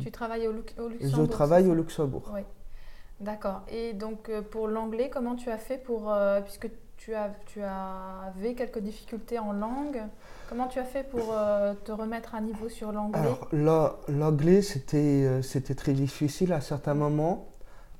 Tu 0.00 0.10
travailles 0.10 0.46
au, 0.48 0.52
Lux- 0.52 0.74
au 0.78 0.88
Je 0.90 0.94
Luxembourg 0.94 1.28
travaille 1.30 1.66
au 1.68 1.74
Luxembourg. 1.74 2.30
Oui. 2.34 2.40
D'accord. 3.20 3.62
Et 3.70 3.92
donc 3.94 4.28
euh, 4.28 4.42
pour 4.42 4.68
l'anglais, 4.68 5.10
comment 5.10 5.34
tu 5.36 5.50
as 5.50 5.58
fait 5.58 5.78
pour 5.78 6.12
euh, 6.12 6.40
puisque 6.42 6.68
tu 6.96 7.14
as 7.14 7.30
tu 7.46 7.60
avais 7.62 8.54
quelques 8.54 8.78
difficultés 8.78 9.38
en 9.38 9.52
langue, 9.52 10.02
comment 10.48 10.66
tu 10.66 10.78
as 10.78 10.84
fait 10.84 11.02
pour 11.08 11.32
euh, 11.32 11.74
te 11.84 11.92
remettre 11.92 12.34
à 12.34 12.40
niveau 12.40 12.68
sur 12.68 12.92
l'anglais? 12.92 13.20
Alors 13.20 13.48
l'anglais, 14.08 14.62
c'était 14.62 15.42
c'était 15.42 15.74
très 15.74 15.92
difficile 15.92 16.52
à 16.52 16.60
certains 16.60 16.94
moments. 16.94 17.48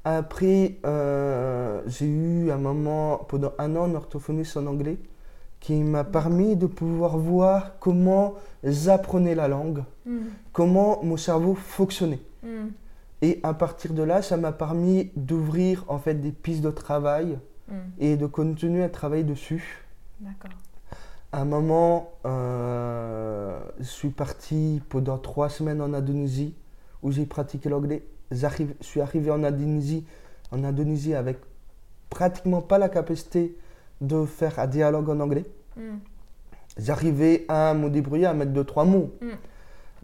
Après, 0.05 0.77
euh, 0.87 1.83
j'ai 1.87 2.07
eu 2.07 2.51
un 2.53 2.59
moment, 2.59 3.19
pendant 3.29 3.53
un 3.59 3.75
an, 3.75 3.85
un 3.85 3.95
orthophoniste 3.97 4.57
en 4.57 4.67
anglais 4.67 4.99
qui 5.59 5.75
m'a 5.83 6.05
permis 6.05 6.55
de 6.55 6.67
pouvoir 6.67 7.19
voir 7.19 7.73
comment 7.81 8.35
j'apprenais 8.63 9.35
la 9.35 9.49
langue, 9.49 9.83
Hmm, 10.05 10.29
comment 10.53 11.03
mon 11.03 11.17
cerveau 11.17 11.55
fonctionnait. 11.57 12.21
hmm, 12.45 12.69
Et 13.23 13.41
à 13.43 13.55
partir 13.55 13.93
de 13.95 14.03
là, 14.03 14.23
ça 14.23 14.37
m'a 14.37 14.53
permis 14.53 15.11
d'ouvrir 15.17 15.85
en 15.89 15.99
fait 15.99 16.15
des 16.15 16.33
pistes 16.33 16.63
de 16.63 16.71
travail 16.71 17.39
hmm. 17.69 17.75
et 17.99 18.17
de 18.17 18.27
continuer 18.27 18.83
à 18.83 18.89
travailler 18.89 19.25
dessus. 19.25 19.85
D'accord. 20.21 20.51
À 21.33 21.41
un 21.41 21.45
moment, 21.45 22.13
euh, 22.25 23.59
je 23.79 23.85
suis 23.85 24.11
parti 24.11 24.83
pendant 24.89 25.19
trois 25.19 25.49
semaines 25.49 25.81
en 25.81 25.93
Indonésie 25.93 26.55
où 27.03 27.11
j'ai 27.11 27.27
pratiqué 27.27 27.69
l'anglais. 27.69 28.07
Je 28.31 28.47
suis 28.81 29.01
arrivé 29.01 29.31
en 29.31 29.45
Indonésie, 29.45 30.05
en 30.51 30.65
Indonésie 30.65 31.15
avec 31.15 31.39
pratiquement 32.11 32.63
pas 32.63 32.79
la 32.79 32.89
capacité 32.89 33.57
de 34.01 34.25
faire 34.25 34.59
un 34.59 34.67
dialogue 34.67 35.09
en 35.09 35.21
anglais. 35.21 35.45
Hmm, 35.77 35.99
J'arrivais 36.79 37.47
à 37.49 37.73
me 37.75 37.89
débrouiller, 37.89 38.27
à 38.27 38.35
mettre 38.35 38.53
deux, 38.53 38.65
trois 38.65 38.85
mots. 38.85 39.11
Mm. 39.21 39.29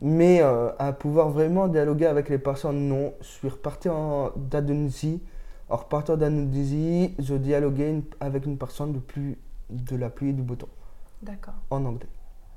Mais 0.04 0.42
euh, 0.42 0.70
à 0.78 0.92
pouvoir 0.92 1.30
vraiment 1.30 1.68
dialoguer 1.68 2.06
avec 2.06 2.28
les 2.28 2.38
personnes, 2.38 2.88
non. 2.88 3.14
Je 3.20 3.26
suis 3.26 3.48
reparti 3.48 3.88
en- 3.88 4.32
d'Indonésie. 4.36 5.22
En 5.68 5.76
repartant 5.76 6.16
d'Indonésie, 6.16 7.14
je 7.18 7.34
dialoguais 7.34 7.90
une- 7.90 8.02
avec 8.20 8.44
une 8.44 8.58
personne 8.58 8.92
de, 8.92 8.98
plus, 8.98 9.38
de 9.70 9.96
la 9.96 10.10
pluie 10.10 10.30
et 10.30 10.32
du 10.32 10.42
beau 10.42 10.56
temps 10.56 10.68
D'accord. 11.22 11.54
en 11.70 11.84
anglais. 11.84 12.08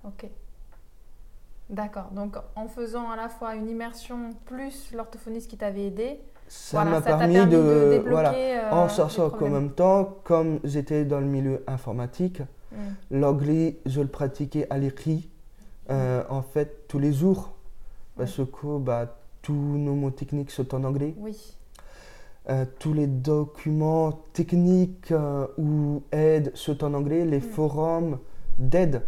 Ok. 0.04 0.25
D'accord. 1.70 2.10
Donc 2.12 2.36
en 2.56 2.68
faisant 2.68 3.10
à 3.10 3.16
la 3.16 3.30
fois 3.30 3.56
une 3.56 3.70
immersion 3.70 4.32
plus 4.46 4.92
l'orthophoniste 4.94 5.50
qui 5.50 5.58
t'avait 5.58 5.86
aidé, 5.88 6.20
Ça 6.48 6.82
voilà, 6.82 7.00
m'a 7.00 7.02
permis, 7.02 7.34
permis 7.36 7.52
de, 7.52 7.58
de, 7.58 7.90
débloquer 7.92 8.12
voilà, 8.12 8.34
euh, 8.34 8.72
en 8.72 8.88
qu'en 9.30 9.38
problèmes. 9.38 9.54
même 9.54 9.72
temps, 9.72 10.18
comme 10.24 10.60
j'étais 10.64 11.06
dans 11.06 11.20
le 11.20 11.25
milieu 11.28 11.64
informatique, 11.68 12.42
Hmm, 12.72 12.94
l'anglais, 13.10 13.80
je 13.86 14.02
le 14.02 14.08
pratiquais 14.08 14.68
à 14.70 14.78
l'écrit, 14.78 15.30
euh, 15.89 16.24
en 16.30 16.42
fait, 16.42 16.88
tous 16.88 17.00
les 17.00 17.13
jours, 17.13 17.54
parce 18.18 18.38
que 18.38 18.77
bah, 18.80 19.18
tous 19.42 19.54
nos 19.54 19.96
mots 19.96 20.12
techniques 20.12 20.51
sont 20.51 20.74
en 20.75 20.84
anglais. 20.84 21.13
Oui. 21.18 21.38
Euh, 22.48 22.65
tous 22.80 22.94
les 22.94 23.08
documents 23.08 24.12
techniques 24.34 25.12
euh, 25.12 25.48
ou 25.58 26.04
aides 26.12 26.51
sont 26.56 26.84
en 26.84 26.94
anglais. 26.94 27.25
Les 27.25 27.39
Mm. 27.39 27.42
forums 27.42 28.20
d'aide 28.60 29.01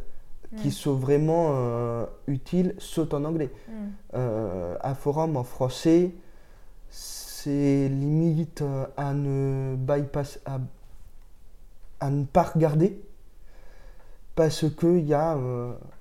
qui 0.58 0.70
Hmm, 0.70 0.72
sont 0.72 0.94
vraiment 0.96 1.50
euh, 1.52 2.06
utiles 2.28 2.74
sont 2.80 3.14
en 3.14 3.26
anglais. 3.26 3.52
Euh, 4.16 4.76
un 4.82 4.96
forum 4.96 5.36
en 5.38 5.44
français, 5.44 6.12
c'est 6.90 7.90
limite 7.90 8.64
à 8.96 9.14
ne 9.14 9.76
bypass, 9.78 10.40
à, 10.46 10.60
à 12.00 12.10
ne 12.10 12.24
pas 12.26 12.44
regarder 12.44 13.00
parce 14.36 14.66
qu'il 14.76 15.06
y 15.06 15.14
a 15.14 15.38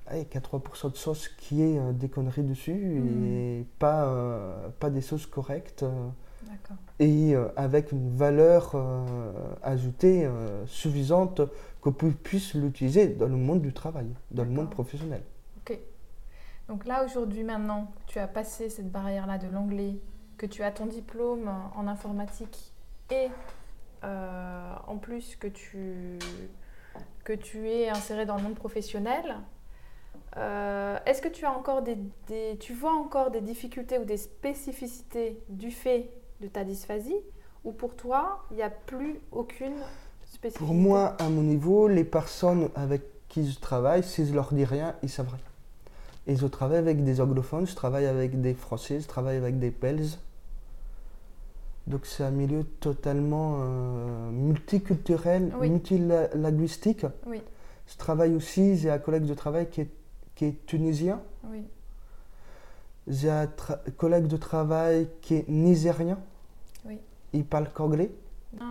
allez, 0.06 0.24
83% 0.24 0.92
de 0.92 0.96
sauce 0.96 1.28
qui 1.28 1.62
est 1.62 1.78
euh, 1.78 1.92
des 1.92 2.08
conneries 2.08 2.42
dessus 2.42 3.02
et 3.02 3.66
pas, 3.78 4.04
euh, 4.06 4.68
pas 4.80 4.90
des 4.90 5.00
sauces 5.00 5.26
correctes 5.26 5.82
euh, 5.82 6.08
et 6.98 7.34
euh, 7.34 7.48
avec 7.56 7.92
une 7.92 8.16
valeur 8.16 8.74
ajoutée 9.62 10.28
suffisante 10.66 11.42
qu'on 11.80 11.92
pu- 11.92 12.12
puisse 12.12 12.54
l'utiliser 12.54 13.08
dans 13.08 13.26
le 13.28 13.36
monde 13.36 13.60
du 13.60 13.72
travail, 13.72 14.06
dans 14.30 14.44
le 14.44 14.50
monde 14.50 14.70
professionnel. 14.70 15.22
Ok. 15.58 15.78
Donc 16.68 16.86
là, 16.86 17.04
aujourd'hui, 17.04 17.44
maintenant, 17.44 17.90
tu 18.06 18.18
as 18.18 18.26
passé 18.26 18.68
cette 18.70 18.90
barrière-là 18.90 19.38
de 19.38 19.48
l'anglais, 19.48 19.96
que 20.38 20.46
tu 20.46 20.62
as 20.62 20.70
ton 20.70 20.86
diplôme 20.86 21.50
en 21.74 21.86
informatique 21.86 22.72
et 23.10 23.28
en 24.02 24.96
plus 24.98 25.36
que 25.36 25.48
tu, 25.48 26.18
que 27.24 27.32
tu 27.34 27.68
es 27.68 27.88
inséré 27.88 28.24
dans 28.24 28.36
le 28.36 28.42
monde 28.42 28.54
professionnel. 28.54 29.36
Euh, 30.36 30.98
Est-ce 31.06 31.22
que 31.22 31.28
tu 31.28 31.44
as 31.44 31.50
encore 31.50 31.82
des, 31.82 31.96
des- 32.28 32.56
tu 32.58 32.72
vois 32.74 32.92
encore 32.94 33.30
des 33.30 33.40
difficultés 33.40 33.98
ou 33.98 34.04
des 34.04 34.16
spécificités 34.18 35.38
du 35.48 35.70
fait 35.70 36.10
de 36.40 36.48
ta 36.48 36.64
dysphasie 36.64 37.16
ou 37.64 37.72
pour 37.72 37.94
toi, 37.96 38.44
il 38.50 38.56
n'y 38.56 38.62
a 38.62 38.70
plus 38.70 39.20
aucune 39.32 39.74
spécificité? 40.24 40.58
Pour 40.64 40.74
moi, 40.74 41.16
à 41.18 41.28
mon 41.28 41.42
niveau, 41.42 41.88
les 41.88 42.04
personnes 42.04 42.68
avec 42.74 43.02
qui 43.28 43.50
je 43.50 43.58
travaille, 43.58 44.02
si 44.02 44.26
je 44.26 44.34
leur 44.34 44.52
dis 44.52 44.64
rien, 44.64 44.94
ils 45.02 45.08
savent 45.10 45.28
rien. 45.28 45.38
Et 46.28 46.36
je 46.36 46.46
travaille 46.46 46.78
avec 46.78 47.04
des 47.04 47.20
anglophones, 47.20 47.66
je 47.66 47.74
travaille 47.74 48.06
avec 48.06 48.40
des 48.40 48.54
français, 48.54 49.00
je 49.00 49.06
travaille 49.06 49.36
avec 49.36 49.58
des 49.58 49.70
belges. 49.70 50.16
Donc 51.86 52.04
c'est 52.04 52.24
un 52.24 52.30
milieu 52.32 52.64
totalement 52.64 53.58
euh, 53.60 54.30
multiculturel, 54.32 55.52
Oui. 55.60 55.70
multilinguistique. 55.70 57.06
Oui, 57.26 57.42
Je 57.86 57.96
travaille 57.96 58.34
aussi, 58.34 58.76
j'ai 58.76 58.90
un 58.90 58.98
collègue 58.98 59.24
de 59.26 59.34
travail 59.34 59.68
qui 59.70 59.82
est, 59.82 59.88
qui 60.36 60.44
est 60.44 60.66
tunisien. 60.66 61.20
oui, 61.50 61.64
J'ai 63.08 63.30
un 63.30 63.48
collègue 63.96 64.26
de 64.28 64.36
travail 64.36 65.08
qui 65.20 65.34
est 65.36 65.48
nigérien. 65.48 66.18
Oui. 66.84 67.00
Il 67.32 67.44
parle 67.44 67.70
qu'anglais. 67.72 68.12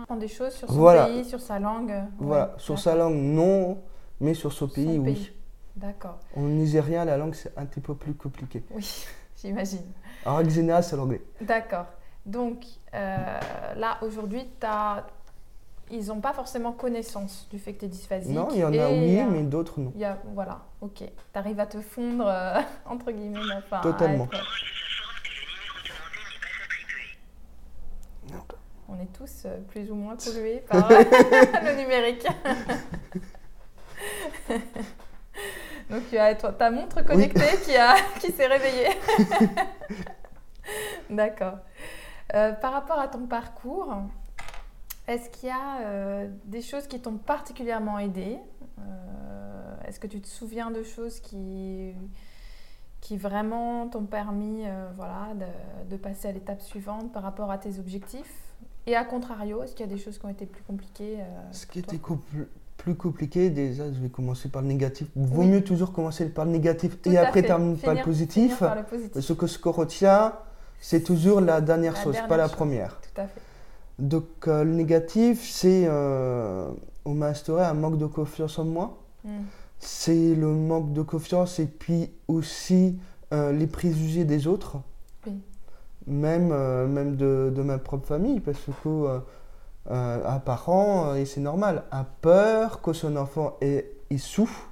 apprendre 0.02 0.20
des 0.20 0.28
choses 0.28 0.52
sur 0.54 0.68
son 0.68 0.74
Voilà. 0.74 1.06
pays, 1.06 1.24
sur 1.24 1.40
sa 1.40 1.58
langue. 1.58 1.90
euh, 1.90 2.02
Voilà, 2.18 2.46
ouais, 2.46 2.50
sur 2.58 2.78
sa 2.78 2.94
langue, 2.94 3.14
non, 3.16 3.78
mais 4.20 4.34
sur 4.34 4.52
son 4.52 4.68
pays, 4.68 4.98
oui. 4.98 5.32
D'accord, 5.76 6.18
En 6.34 6.42
nigérien, 6.42 7.04
la 7.04 7.18
langue, 7.18 7.34
c'est 7.34 7.52
un 7.58 7.66
petit 7.66 7.80
peu 7.80 7.94
plus 7.94 8.14
compliqué. 8.14 8.64
oui, 8.70 9.04
j'imagine. 9.36 9.82
En 10.24 10.36
règle 10.36 10.50
générale, 10.50 10.82
c'est 10.82 10.96
l'anglais. 10.96 11.22
D'accord. 11.40 11.86
Donc 12.24 12.64
euh, 12.94 13.40
là, 13.76 13.98
aujourd'hui, 14.02 14.48
t'as- 14.58 15.06
ils 15.90 16.06
n'ont 16.08 16.20
pas 16.20 16.32
forcément 16.32 16.72
connaissance 16.72 17.46
du 17.50 17.58
fait 17.58 17.72
que 17.74 17.80
tu 17.80 17.84
es 17.86 17.88
dysphasique. 17.88 18.34
Non, 18.34 18.48
il 18.52 18.58
y 18.58 18.64
en 18.64 18.68
a 18.72 18.90
oui, 18.90 19.18
a- 19.20 19.26
mais 19.26 19.42
d'autres 19.42 19.78
non. 19.80 19.92
il 19.94 20.00
y 20.00 20.04
a- 20.04 20.18
voilà, 20.34 20.60
ok. 20.80 20.94
Tu 20.98 21.08
arrives 21.34 21.60
à 21.60 21.66
te 21.66 21.80
fondre, 21.80 22.26
euh, 22.26 22.60
entre 22.86 23.12
guillemets, 23.12 23.38
enfin, 23.56 23.80
Totalement. 23.82 24.24
être- 24.24 24.44
On 28.88 29.00
est 29.00 29.12
tous 29.12 29.42
euh, 29.46 29.58
plus 29.68 29.90
ou 29.90 29.96
moins 29.96 30.14
pollués 30.16 30.62
par 30.68 30.88
le 30.90 31.76
numérique. 31.76 32.24
Donc 35.90 36.02
tu 36.08 36.16
as 36.18 36.34
toi- 36.36 36.52
ta 36.52 36.70
montre 36.70 37.02
connectée 37.04 37.58
qui, 37.64 37.76
a, 37.76 37.94
qui 38.20 38.30
s'est 38.32 38.46
réveillée. 38.46 38.88
D'accord. 41.10 41.58
Euh, 42.34 42.52
par 42.52 42.72
rapport 42.72 42.98
à 42.98 43.08
ton 43.08 43.26
parcours, 43.26 43.92
est-ce 45.08 45.30
qu'il 45.30 45.48
y 45.48 45.52
a 45.52 45.80
euh, 45.82 46.28
des 46.44 46.62
choses 46.62 46.86
qui 46.86 47.00
t'ont 47.00 47.16
particulièrement 47.18 47.98
aidé 47.98 48.38
Euh, 48.78 49.76
Est-ce 49.86 49.98
que 50.00 50.06
tu 50.06 50.20
te 50.20 50.26
souviens 50.28 50.70
de 50.70 50.82
choses 50.82 51.20
qui, 51.20 51.92
qui 53.00 53.16
vraiment 53.16 53.88
t'ont 53.88 54.04
permis 54.06 54.64
euh, 54.66 54.88
voilà, 54.96 55.28
de, 55.34 55.90
de 55.90 55.96
passer 55.96 56.28
à 56.28 56.32
l'étape 56.32 56.60
suivante 56.60 57.12
par 57.12 57.22
rapport 57.22 57.50
à 57.50 57.58
tes 57.58 57.78
objectifs? 57.78 58.34
Et 58.86 58.94
à 58.96 59.04
contrario, 59.04 59.62
est-ce 59.62 59.74
qu'il 59.74 59.86
y 59.86 59.88
a 59.88 59.92
des 59.92 60.00
choses 60.00 60.18
qui 60.18 60.26
ont 60.26 60.30
été 60.30 60.46
plus 60.46 60.62
compliquées 60.62 61.18
Ce 61.50 61.66
qui 61.66 61.80
était 61.80 61.96
compl- 61.96 62.46
plus 62.76 62.94
compliqué, 62.94 63.50
déjà, 63.50 63.84
je 63.92 63.98
vais 63.98 64.08
commencer 64.10 64.48
par 64.48 64.62
le 64.62 64.68
négatif. 64.68 65.08
Vaut 65.16 65.40
Oui. 65.42 65.48
mieux 65.48 65.64
toujours 65.64 65.92
commencer 65.92 66.28
par 66.28 66.44
le 66.44 66.52
négatif 66.52 67.00
Tout 67.02 67.10
et 67.10 67.18
après 67.18 67.42
terminer 67.42 67.76
par 67.78 67.94
le 67.94 68.02
positif. 68.02 68.42
finir 68.44 68.58
par 68.58 68.76
le 68.76 68.84
positif. 68.84 69.12
Parce 69.12 69.34
que 69.34 69.46
ce 69.48 69.58
qu'on 69.58 69.72
retient, 69.72 70.34
c'est 70.80 71.02
toujours 71.02 71.40
la 71.40 71.60
dernière 71.60 71.94
La 71.94 72.02
chose, 72.02 72.12
dernière 72.12 72.28
pas 72.28 72.36
la 72.36 72.44
chose. 72.46 72.56
première. 72.56 73.00
Tout 73.00 73.20
à 73.20 73.26
fait. 73.26 73.40
Donc 73.98 74.46
le 74.46 74.64
négatif, 74.64 75.48
c'est 75.50 75.84
euh, 75.86 76.70
on 77.04 77.14
m'a 77.14 77.28
instauré 77.28 77.64
un 77.64 77.74
manque 77.74 77.98
de 77.98 78.06
confiance 78.06 78.58
en 78.58 78.64
moi. 78.64 78.98
Mm. 79.24 79.30
C'est 79.78 80.34
le 80.34 80.48
manque 80.48 80.92
de 80.92 81.02
confiance 81.02 81.58
et 81.58 81.66
puis 81.66 82.10
aussi 82.28 82.98
euh, 83.32 83.52
les 83.52 83.66
préjugés 83.66 84.24
des 84.24 84.46
autres. 84.46 84.76
Oui. 85.26 85.40
Même, 86.06 86.50
euh, 86.52 86.86
même 86.86 87.16
de, 87.16 87.52
de 87.54 87.62
ma 87.62 87.78
propre 87.78 88.06
famille, 88.06 88.40
parce 88.40 88.58
que 88.82 88.88
euh, 88.88 89.20
un 90.24 90.38
parent, 90.38 91.14
et 91.14 91.24
c'est 91.24 91.40
normal, 91.40 91.84
a 91.90 92.04
peur 92.04 92.82
que 92.82 92.92
son 92.92 93.16
enfant 93.16 93.56
est, 93.60 93.92
il 94.10 94.20
souffre, 94.20 94.70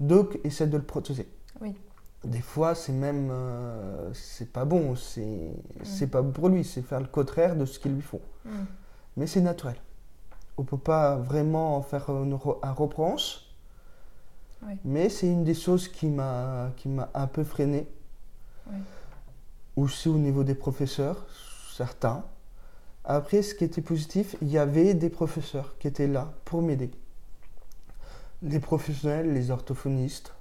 donc 0.00 0.38
essaie 0.44 0.66
de 0.66 0.76
le 0.76 0.82
protéger. 0.82 1.28
Oui. 1.60 1.74
Des 2.26 2.40
fois, 2.40 2.74
c'est 2.74 2.92
même, 2.92 3.28
euh, 3.30 4.12
c'est 4.12 4.52
pas 4.52 4.64
bon, 4.64 4.96
c'est 4.96 5.52
c'est 5.84 6.08
pas 6.08 6.22
pour 6.22 6.48
lui, 6.48 6.64
c'est 6.64 6.82
faire 6.82 7.00
le 7.00 7.06
contraire 7.06 7.54
de 7.56 7.64
ce 7.64 7.78
qu'il 7.78 7.94
lui 7.94 8.02
faut. 8.02 8.20
Mm. 8.44 8.50
Mais 9.16 9.26
c'est 9.28 9.40
naturel. 9.40 9.76
On 10.56 10.64
peut 10.64 10.78
pas 10.78 11.16
vraiment 11.16 11.76
en 11.76 11.82
faire 11.82 12.10
une 12.10 12.36
un 12.62 12.72
reproche, 12.72 13.42
Oui. 14.66 14.74
mais 14.84 15.08
c'est 15.08 15.28
une 15.28 15.44
des 15.44 15.54
choses 15.54 15.86
qui 15.88 16.06
m'a 16.08 16.70
qui 16.76 16.88
m'a 16.88 17.10
un 17.14 17.28
peu 17.28 17.44
freiné. 17.44 17.86
Oui. 18.70 18.78
Aussi 19.76 20.08
au 20.08 20.18
niveau 20.18 20.42
des 20.42 20.54
professeurs, 20.56 21.26
certains. 21.76 22.24
Après, 23.04 23.42
ce 23.42 23.54
qui 23.54 23.62
était 23.62 23.82
positif, 23.82 24.34
il 24.42 24.48
y 24.48 24.58
avait 24.58 24.94
des 24.94 25.10
professeurs 25.10 25.78
qui 25.78 25.86
étaient 25.86 26.08
là 26.08 26.32
pour 26.44 26.60
m'aider. 26.60 26.90
Les 28.42 28.58
professionnels, 28.58 29.32
les 29.32 29.50
orthophonistes, 29.52 30.34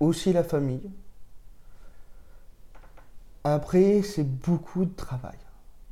aussi 0.00 0.32
la 0.32 0.44
famille. 0.44 0.90
Après, 3.44 4.02
c'est 4.02 4.24
beaucoup 4.24 4.84
de 4.84 4.94
travail. 4.94 5.36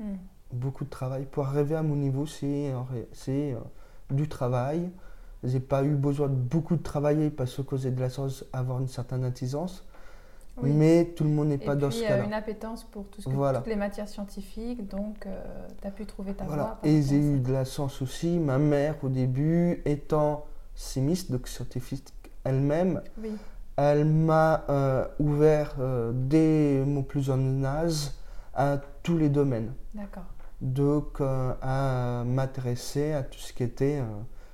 Mm. 0.01 0.15
beaucoup 0.53 0.85
de 0.85 0.91
travail. 0.91 1.25
Pour 1.31 1.47
arriver 1.47 1.77
à 1.77 1.83
mon 1.83 1.95
niveau, 1.95 2.27
c'est 2.27 2.73
euh, 2.73 3.59
du 4.11 4.29
travail. 4.29 4.91
J'ai 5.45 5.61
pas 5.61 5.85
eu 5.85 5.95
besoin 5.95 6.29
de 6.29 6.35
beaucoup 6.35 6.77
de 6.77 6.83
travailler 6.83 7.31
parce 7.31 7.63
que 7.63 7.77
j'ai 7.77 7.91
de 7.91 8.01
la 8.01 8.09
chance 8.09 8.45
d'avoir 8.53 8.81
une 8.81 8.89
certaine. 8.89 9.33
Oui. 10.57 10.71
Mais 10.73 11.13
tout 11.17 11.25
le 11.25 11.31
monde 11.31 11.49
n'est 11.49 11.59
pas 11.59 11.75
dans 11.77 11.89
puis 11.89 11.99
ce 11.99 12.05
euh, 12.05 12.09
cas-là. 12.09 12.25
une 12.25 12.33
appétence 12.33 12.85
pour 12.85 13.05
tout 13.09 13.21
ce 13.21 13.29
que- 13.29 13.35
Voilà. 13.35 13.59
toutes 13.59 13.69
les 13.69 13.77
matières 13.77 14.09
scientifiques, 14.09 14.89
donc 14.89 15.27
tu 15.81 15.87
as 15.87 15.91
pu 15.91 16.07
trouver 16.07 16.35
ta 16.35 16.45
voie. 16.45 16.55
Voilà. 16.55 16.71
par 16.81 16.91
Et 16.91 17.03
j'ai 17.03 17.19
eu 17.19 17.39
de 17.41 17.53
la 17.53 17.65
chance 17.65 18.01
aussi. 18.03 18.39
Ma 18.39 18.59
mère, 18.59 18.97
au 19.03 19.09
début, 19.09 19.83
étant 19.85 20.47
chimiste, 20.77 21.31
donc 21.31 21.47
scientifique 21.49 22.13
elle-même, 22.45 23.01
Oui. 23.21 23.33
Elle 23.77 24.05
m'a 24.05 24.65
euh, 24.69 25.07
ouvert 25.19 25.75
euh, 25.81 26.13
dès 26.15 26.85
mon 26.87 27.03
plus 27.03 27.23
jeune 27.23 27.65
âge 27.65 28.11
à 28.55 28.79
tous 29.03 29.17
les 29.19 29.29
domaines. 29.29 29.73
D'accord. 29.95 30.25
donc 30.61 31.21
euh, 31.21 31.53
à 31.61 32.23
m'intéresser 32.25 33.13
à 33.13 33.23
tout 33.23 33.39
ce 33.39 33.53
qui 33.53 33.63
était 33.65 34.03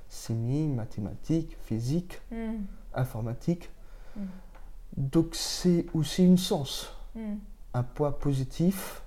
chimie, 0.09 0.67
mathématiques, 0.67 1.55
physique, 1.63 2.19
Mm. 2.31 2.63
informatique. 2.93 3.69
Mm. 4.17 4.21
Donc 4.97 5.35
c'est 5.35 5.85
aussi 5.93 6.25
une 6.25 6.37
chance, 6.37 6.91
Mm. 7.15 7.35
un 7.75 7.83
poids 7.83 8.17
positif 8.19 9.01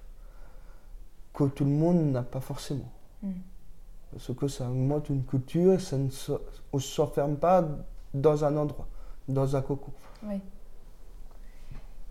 que 1.34 1.44
tout 1.44 1.64
le 1.64 1.70
monde 1.70 2.12
n'a 2.12 2.22
pas 2.22 2.40
forcément. 2.40 2.90
Parce 4.12 4.32
que 4.34 4.46
ça 4.48 4.70
augmente 4.70 5.08
une 5.08 5.24
culture, 5.24 5.80
ça 5.80 5.96
ne 5.98 6.08
se- 6.10 6.32
on 6.72 6.76
ne 6.76 6.82
s'enferme 6.82 7.36
pas 7.36 7.66
dans 8.14 8.44
un 8.44 8.56
endroit, 8.56 8.86
dans 9.28 9.56
un 9.56 9.62
cocon. 9.62 9.92
Oui. 10.24 10.40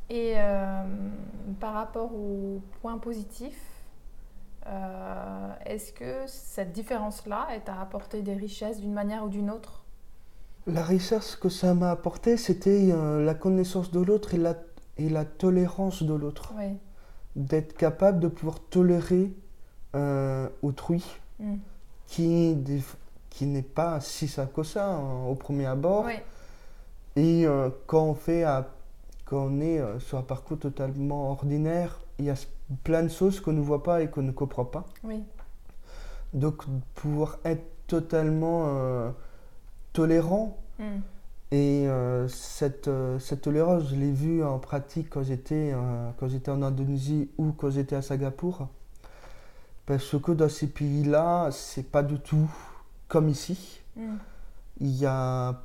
Et 0.09 0.33
euh, 0.37 0.83
par 1.59 1.73
rapport 1.73 2.13
aux 2.13 2.61
points 2.81 2.97
positifs, 2.97 3.61
euh, 4.67 5.49
est-ce 5.65 5.91
que 5.93 6.25
cette 6.27 6.71
différence-là, 6.71 7.47
elle 7.51 7.61
t'a 7.63 7.79
apporté 7.79 8.21
des 8.21 8.33
richesses 8.33 8.79
d'une 8.79 8.93
manière 8.93 9.25
ou 9.25 9.29
d'une 9.29 9.49
autre? 9.49 9.83
La 10.67 10.83
richesse 10.83 11.35
que 11.35 11.49
ça 11.49 11.73
m'a 11.73 11.91
apporté, 11.91 12.37
c'était 12.37 12.89
euh, 12.91 13.23
la 13.23 13.33
connaissance 13.33 13.91
de 13.91 13.99
l'autre 13.99 14.33
et 14.33 14.37
la, 14.37 14.55
et 14.97 15.09
la 15.09 15.25
tolérance 15.25 16.03
de 16.03 16.13
l'autre. 16.13 16.53
Oui. 16.57 16.77
d'être 17.35 17.75
capable 17.75 18.19
de 18.19 18.27
pouvoir 18.27 18.59
tolérer 18.59 19.33
autrui 20.61 21.03
Mm. 21.39 21.55
qui 22.07 23.45
n'est 23.45 23.61
pas 23.61 23.99
si 23.99 24.27
ça 24.27 24.45
que 24.45 24.63
ça 24.63 24.87
hein, 24.93 25.25
au 25.27 25.35
premier 25.35 25.65
abord. 25.65 26.05
Oui. 26.05 26.13
Et 27.15 27.45
euh, 27.45 27.69
quand 27.87 28.03
on 28.03 28.15
fait 28.15 28.43
à- 28.43 28.69
quand 29.25 29.45
on 29.45 29.61
est 29.61 29.79
euh, 29.79 29.99
sur 29.99 30.17
un 30.17 30.21
parcours 30.23 30.59
totalement 30.59 31.31
ordinaire, 31.31 31.99
il 32.19 32.25
y 32.25 32.29
a 32.29 32.35
plein 32.83 33.03
de 33.03 33.07
choses 33.09 33.39
qu'on 33.39 33.53
ne 33.53 33.61
voit 33.61 33.83
pas 33.83 34.01
et 34.01 34.09
qu'on 34.09 34.21
ne 34.23 34.31
comprend 34.31 34.65
pas. 34.65 34.85
Oui. 35.03 35.23
Donc 36.33 36.63
pouvoir 36.95 37.37
être 37.45 37.63
totalement 37.87 38.63
euh, 38.67 39.09
tolérant 39.93 40.57
Mm. 40.79 40.85
et 41.51 41.87
cette, 42.29 42.89
cette 43.19 43.41
tolérance, 43.41 43.89
je 43.89 43.95
l'ai 43.95 44.11
vue 44.11 44.43
en 44.43 44.57
pratique 44.57 45.11
quand 45.11 45.21
j'étais 45.21 45.75
quand 46.17 46.27
j'étais 46.27 46.49
en 46.49 46.63
Indonésie 46.63 47.29
ou 47.37 47.51
quand 47.51 47.69
j'étais 47.69 47.95
à 47.95 48.01
Singapour. 48.01 48.67
Parce 49.85 50.15
que 50.19 50.31
dans 50.31 50.49
ces 50.49 50.65
pays-là, 50.67 51.49
c'est 51.51 51.83
pas 51.91 52.01
du 52.01 52.17
tout 52.19 52.49
comme 53.07 53.29
ici. 53.29 53.81
Mm. 53.95 54.15
Il 54.81 54.95
y 54.97 55.05
a 55.05 55.61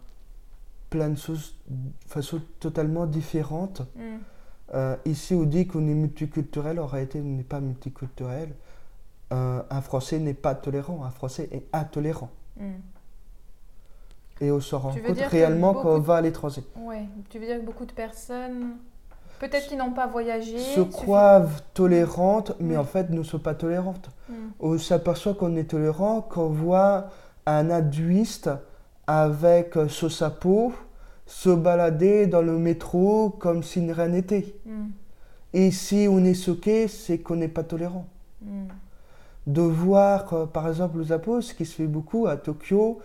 plein 0.90 1.10
de 1.10 1.18
choses 1.18 1.54
de 1.68 1.90
façon 2.08 2.40
totalement 2.60 3.06
différentes. 3.06 3.82
Mm. 3.96 4.00
Euh, 4.74 4.96
ici, 5.04 5.34
on 5.34 5.44
dit 5.44 5.66
qu'on 5.66 5.86
est 5.88 5.94
multiculturel. 5.94 6.78
En 6.80 6.86
réalité, 6.86 7.20
on 7.20 7.24
n'est 7.28 7.42
pas 7.42 7.60
multiculturel. 7.60 8.50
Euh, 9.32 9.62
un 9.70 9.80
Français 9.80 10.18
n'est 10.18 10.34
pas 10.34 10.54
tolérant. 10.54 11.04
Un 11.04 11.10
Français 11.10 11.48
est 11.52 11.64
intolérant. 11.72 12.30
Mm. 12.56 12.62
Et 14.40 14.50
on 14.52 14.60
se 14.60 14.74
rend 14.74 14.92
compte 14.94 15.18
réellement 15.30 15.74
quand 15.74 15.80
on 15.80 15.94
beaucoup- 15.94 16.02
va 16.06 16.16
à 16.16 16.20
l'étranger. 16.20 16.62
Ouais. 16.76 17.04
Tu 17.28 17.38
veux 17.38 17.46
dire 17.46 17.58
que 17.60 17.64
beaucoup 17.66 17.84
de 17.86 17.92
personnes, 17.92 18.76
peut-être 19.40 19.66
qui 19.66 19.76
n'ont 19.76 19.92
pas 19.92 20.06
voyagé, 20.06 20.58
se 20.58 20.80
croient 20.80 21.44
tolérantes, 21.74 22.52
mais 22.60 22.76
Mm. 22.76 22.80
en 22.80 22.84
fait 22.84 23.10
ne 23.10 23.22
sont 23.24 23.40
pas 23.40 23.54
tolérantes. 23.54 24.10
Mm. 24.28 24.32
On 24.60 24.78
s'aperçoit 24.78 25.34
qu'on 25.34 25.56
est 25.56 25.64
tolérant 25.70 26.20
quand 26.20 26.44
on 26.44 26.50
voit 26.50 27.08
un 27.46 27.68
hindouiste 27.70 28.48
avec 29.08 29.76
euh, 29.76 29.88
son 29.88 30.08
chapeau 30.10 30.72
se 31.26 31.48
balader 31.50 32.26
dans 32.26 32.42
le 32.42 32.58
métro 32.58 33.30
comme 33.30 33.62
si 33.62 33.80
rien 33.90 34.08
n'était. 34.08 34.54
Mm. 34.66 34.88
Et 35.54 35.70
si 35.70 36.06
on 36.10 36.24
est 36.24 36.34
choqué, 36.34 36.88
c'est 36.88 37.18
qu'on 37.18 37.36
n'est 37.36 37.48
pas 37.48 37.64
tolérant. 37.64 38.06
Mm. 38.42 38.66
De 39.46 39.62
voir, 39.62 40.32
euh, 40.34 40.46
par 40.46 40.68
exemple, 40.68 41.00
au 41.00 41.04
Japon, 41.04 41.40
ce 41.40 41.54
qui 41.54 41.64
se 41.64 41.74
fait 41.74 41.86
beaucoup 41.86 42.26
à 42.26 42.36
Tokyo, 42.36 43.00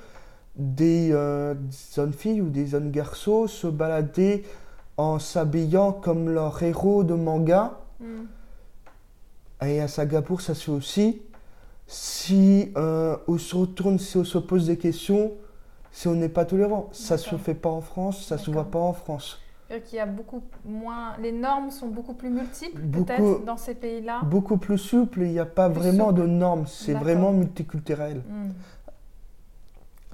des 0.55 1.11
euh, 1.13 1.55
jeunes 1.95 2.13
filles 2.13 2.41
ou 2.41 2.49
des 2.49 2.67
jeunes 2.67 2.91
garçons 2.91 3.47
se 3.47 3.67
balader 3.67 4.43
en 4.97 5.19
s'habillant 5.19 5.93
comme 5.93 6.29
leur 6.29 6.61
héros 6.61 7.03
de 7.03 7.13
manga. 7.13 7.79
Mm. 8.01 9.65
Et 9.65 9.79
à 9.79 9.87
Singapour, 9.87 10.41
ça 10.41 10.53
se 10.53 10.65
fait 10.65 10.71
aussi. 10.71 11.21
Si 11.87 12.71
euh, 12.75 13.15
on 13.27 13.37
se 13.37 13.55
retourne, 13.55 13.99
si 13.99 14.17
on 14.17 14.25
se 14.25 14.37
pose 14.37 14.67
des 14.67 14.77
questions, 14.77 15.31
si 15.93 16.07
on 16.09 16.15
n'est 16.15 16.27
pas 16.27 16.43
tolérant, 16.43 16.89
ça 16.91 17.17
se 17.17 17.25
D'accord. 17.25 17.39
fait 17.39 17.53
pas 17.53 17.69
en 17.69 17.79
France, 17.81 18.25
ça 18.25 18.37
se 18.37 18.51
voit 18.51 18.69
pas 18.69 18.79
en 18.79 18.91
France. 18.93 19.39
Qu'il 19.87 19.97
y 19.97 19.99
a 19.99 20.05
beaucoup 20.05 20.41
moins. 20.65 21.15
Les 21.19 21.31
normes 21.31 21.71
sont 21.71 21.87
beaucoup 21.87 22.13
plus 22.13 22.29
multiples, 22.29 22.81
peut-être, 22.81 23.43
dans 23.45 23.57
ces 23.57 23.73
pays-là? 23.73 24.21
Beaucoup 24.23 24.57
plus 24.57 24.77
souple, 24.77 25.21
il 25.21 25.29
n'y 25.29 25.39
a 25.39 25.45
pas 25.45 25.69
Plus 25.69 25.79
vraiment 25.79 26.09
souple. 26.09 26.21
de 26.21 26.27
normes, 26.27 26.65
c'est 26.67 26.93
vraiment 26.93 27.31
multiculturel. 27.31 28.17
Mm. 28.27 28.49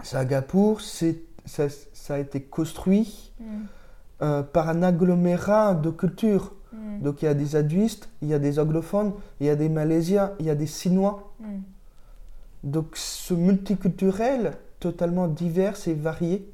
Singapour, 0.04 0.82
c'est- 0.82 1.22
ça, 1.46 1.66
ça 1.94 2.14
a 2.16 2.18
été 2.20 2.42
construit 2.42 3.32
Mm. 3.40 3.44
euh, 4.22 4.44
par 4.44 4.70
un 4.70 4.84
agglomérat 4.84 5.74
de 5.76 5.90
cultures. 5.90 6.54
Mm. 6.72 7.02
Donc 7.02 7.22
il 7.22 7.26
y 7.26 7.28
a 7.28 7.34
des 7.34 7.56
hindouistes, 7.56 8.08
il 8.22 8.28
y 8.30 8.34
a 8.34 8.40
des 8.40 8.60
anglophones, 8.60 9.14
il 9.40 9.48
y 9.48 9.50
a 9.50 9.56
des 9.56 9.70
malaisiens, 9.70 10.32
il 10.40 10.46
y 10.46 10.50
a 10.50 10.56
des 10.56 10.68
chinois. 10.68 11.34
Mm. 11.40 11.46
Donc 12.64 12.96
ce 12.96 13.34
multiculturel, 13.34 14.54
totalement 14.80 15.28
divers 15.28 15.76
et 15.88 15.94
varié, 15.94 16.50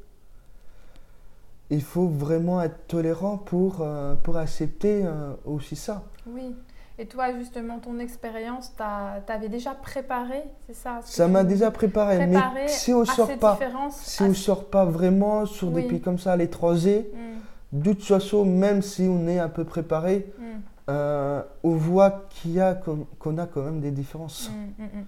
il 1.69 1.81
faut 1.81 2.07
vraiment 2.07 2.61
être 2.61 2.87
tolérant 2.87 3.37
pour, 3.37 3.77
euh, 3.81 4.15
pour 4.15 4.37
accepter 4.37 5.01
euh, 5.05 5.33
aussi 5.45 5.75
ça. 5.75 6.03
Oui. 6.27 6.55
Et 6.97 7.07
toi, 7.07 7.33
justement, 7.37 7.79
ton 7.79 7.99
expérience, 7.99 8.71
t'avais 8.77 9.49
déjà 9.49 9.71
préparé, 9.75 10.43
c'est 10.65 10.75
ça 10.75 10.99
Ça 11.03 11.27
m'a 11.27 11.43
déjà 11.43 11.69
préparé, 11.69 12.17
préparé 12.17 12.61
mais 12.63 12.67
si 12.69 12.93
on 12.93 13.03
sort 13.03 13.37
pas, 13.37 13.59
si 13.91 14.23
on 14.23 14.33
sort 14.33 14.65
pas 14.65 14.85
vraiment 14.85 15.45
sur 15.45 15.71
des 15.71 15.81
pays 15.81 15.99
comme 15.99 16.19
ça 16.19 16.31
à 16.33 16.37
l'étranger, 16.37 17.11
Mm. 17.13 17.79
de 17.79 17.91
toute 17.93 18.03
façon, 18.03 18.45
même 18.45 18.81
si 18.81 19.07
on 19.09 19.27
est 19.27 19.39
un 19.39 19.49
peu 19.49 19.65
préparé, 19.65 20.31
Mm. 20.39 20.43
euh, 20.89 21.41
on 21.65 21.71
voit 21.75 22.27
qu'il 22.29 22.51
y 22.53 22.61
a 22.61 22.75
qu'on 23.19 23.37
a 23.39 23.45
quand 23.45 23.63
même 23.63 23.81
des 23.81 23.91
différences. 23.91 24.49
Mm, 24.79 24.83
mm. 24.83 25.05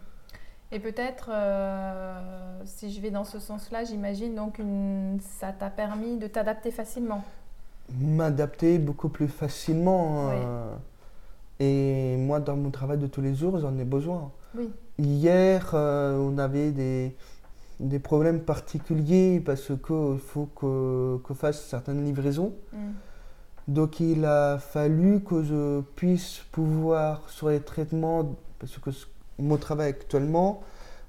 Et 0.71 0.79
peut-être, 0.79 1.29
euh, 1.31 2.61
si 2.65 2.91
je 2.91 2.99
vais 2.99 3.09
dans 3.11 3.23
ce 3.23 3.39
sens-là, 3.39 3.83
j'imagine 3.85 4.35
donc 4.35 4.59
une... 4.59 5.17
ça 5.39 5.53
t'a 5.53 5.69
permis 5.69 6.17
de 6.17 6.27
t'adapter 6.27 6.71
facilement. 6.71 7.23
M'adapter 7.99 8.77
beaucoup 8.77 9.07
plus 9.09 9.29
facilement. 9.29 10.27
Oui. 10.29 10.35
euh, 10.35 10.75
et 11.59 12.17
moi, 12.17 12.39
dans 12.41 12.57
mon 12.57 12.69
travail 12.69 12.97
de 12.97 13.07
tous 13.07 13.21
les 13.21 13.33
jours, 13.33 13.57
j'en 13.59 13.77
ai 13.77 13.85
besoin. 13.85 14.31
Oui. 14.55 14.69
hier, 14.99 15.71
euh, 15.73 16.17
on 16.17 16.37
avait 16.37 16.71
des, 16.71 17.15
des 17.79 17.99
problèmes 17.99 18.41
particuliers 18.41 19.39
parce 19.39 19.67
qu'il 19.67 20.19
faut 20.19 20.47
que, 20.55 21.17
que 21.23 21.33
fasse 21.33 21.63
certaines 21.65 22.03
livraisons. 22.03 22.53
Mm. 22.73 22.77
Donc 23.69 23.99
il 23.99 24.23
a 24.25 24.57
fallu 24.59 25.21
que 25.23 25.43
je 25.43 25.81
puisse 25.95 26.39
pouvoir 26.51 27.29
sur 27.29 27.49
les 27.49 27.59
traitements, 27.59 28.35
parce 28.59 28.77
que 28.77 28.91
ce- 28.91 29.05
mon 29.39 29.57
travail 29.57 29.89
actuellement, 29.89 30.61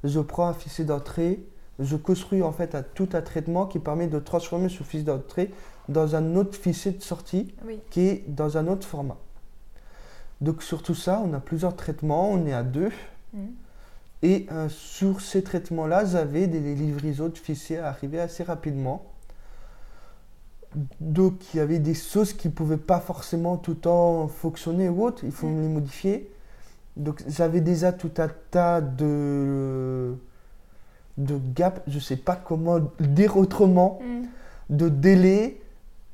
je 0.04 0.20
prends 0.20 0.46
un 0.48 0.54
fichier 0.54 0.84
d'entrée, 0.84 1.40
je 1.78 1.96
construis 1.96 2.42
en 2.42 2.52
fait 2.52 2.74
un- 2.74 2.82
tout 2.82 3.08
un 3.12 3.22
traitement 3.22 3.66
qui 3.66 3.78
permet 3.78 4.06
de 4.08 4.18
transformer 4.18 4.68
ce 4.68 4.82
fichier 4.82 5.02
d'entrée 5.02 5.50
dans 5.88 6.14
un 6.16 6.36
autre 6.36 6.56
fichier 6.56 6.92
de 6.92 7.02
sortie 7.02 7.54
Oui. 7.66 7.80
qui 7.90 8.00
est 8.08 8.24
dans 8.28 8.58
un 8.58 8.66
autre 8.68 8.86
format. 8.86 9.16
Donc 10.40 10.62
sur 10.62 10.82
tout 10.82 10.94
ça, 10.94 11.20
on 11.24 11.32
a 11.34 11.40
plusieurs 11.40 11.74
traitements, 11.74 12.30
on 12.30 12.46
est 12.46 12.52
à 12.52 12.62
deux. 12.62 12.90
Mm. 13.32 13.38
Et 14.22 14.46
euh, 14.52 14.68
sur 14.68 15.20
ces 15.20 15.42
traitements-là, 15.42 16.04
j'avais 16.04 16.46
des 16.48 16.60
livraisons 16.74 17.28
de 17.28 17.38
fichiers 17.38 17.78
à 17.78 17.88
arriver 17.88 18.20
assez 18.20 18.42
rapidement. 18.42 19.04
Donc 21.00 21.54
il 21.54 21.56
y 21.56 21.60
avait 21.60 21.78
des 21.78 21.94
choses 21.94 22.32
qui 22.34 22.48
ne 22.48 22.52
pouvaient 22.52 22.76
pas 22.76 23.00
forcément 23.00 23.56
tout 23.56 23.70
le 23.72 23.76
temps 23.78 24.28
fonctionner 24.28 24.88
ou 24.88 25.04
autre, 25.04 25.24
il 25.24 25.32
faut 25.32 25.46
Mm. 25.48 25.62
les 25.62 25.68
modifier. 25.68 26.30
Donc 26.98 27.22
j'avais 27.28 27.60
déjà 27.60 27.92
tout 27.92 28.10
un 28.18 28.28
tas 28.50 28.80
de, 28.80 30.14
de 31.16 31.38
gaps, 31.54 31.80
je 31.86 31.94
ne 31.96 32.00
sais 32.00 32.16
pas 32.16 32.36
comment 32.36 32.78
le 32.78 33.06
dire 33.06 33.36
autrement, 33.36 34.00
Mm. 34.02 34.26
de 34.76 34.88
délais, 34.88 35.60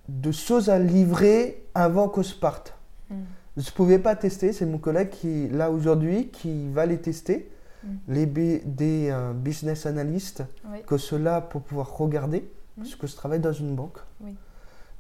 de 0.09 0.31
choses 0.31 0.69
à 0.69 0.79
livrer 0.79 1.65
avant 1.75 2.09
qu'on 2.09 2.23
se 2.23 2.35
parte. 2.35 2.75
Mm. 3.11 3.15
Je 3.57 3.67
ne 3.71 3.75
pouvais 3.75 3.99
pas 3.99 4.15
tester, 4.15 4.53
c'est 4.53 4.67
mon 4.67 4.79
collègue 4.79 5.09
qui, 5.11 5.49
là 5.49 5.71
aujourd'hui, 5.71 6.29
qui 6.29 6.69
va 6.71 6.85
les 6.87 6.99
tester, 6.99 7.51
Mm. 7.83 7.89
les 8.09 8.27
B- 8.27 8.63
des 8.65 9.09
euh, 9.11 9.33
business 9.33 9.87
analysts, 9.87 10.43
Oui. 10.71 10.79
que 10.87 10.97
cela 10.99 11.41
pour 11.41 11.63
pouvoir 11.63 11.97
regarder, 11.97 12.47
parce 12.77 12.95
que 12.95 13.07
je 13.07 13.15
travaille 13.17 13.41
dans 13.41 13.53
une 13.53 13.75
banque. 13.75 13.99
Oui. 14.23 14.35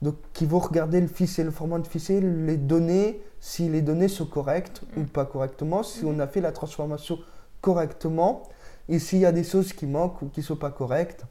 Donc, 0.04 0.16
qui 0.34 0.44
vont 0.44 0.58
regarder 0.58 1.00
le 1.00 1.06
fichier, 1.06 1.44
le 1.44 1.50
format 1.50 1.78
de 1.78 1.86
fichier, 1.86 2.20
les 2.20 2.58
données, 2.58 3.22
si 3.40 3.70
les 3.70 3.80
données 3.80 4.08
sont 4.08 4.26
correctes 4.26 4.82
Mm. 4.82 5.00
ou 5.00 5.04
pas 5.06 5.24
correctement, 5.24 5.82
si 5.82 6.04
Mm. 6.04 6.08
on 6.08 6.18
a 6.20 6.26
fait 6.26 6.42
la 6.42 6.52
transformation 6.52 7.18
correctement, 7.62 8.42
et 8.90 8.98
s'il 8.98 9.20
y 9.20 9.24
a 9.24 9.32
des 9.32 9.44
choses 9.44 9.72
qui 9.72 9.86
manquent 9.86 10.20
ou 10.20 10.26
qui 10.28 10.40
ne 10.40 10.44
sont 10.44 10.56
pas 10.56 10.70
correctes. 10.70 11.24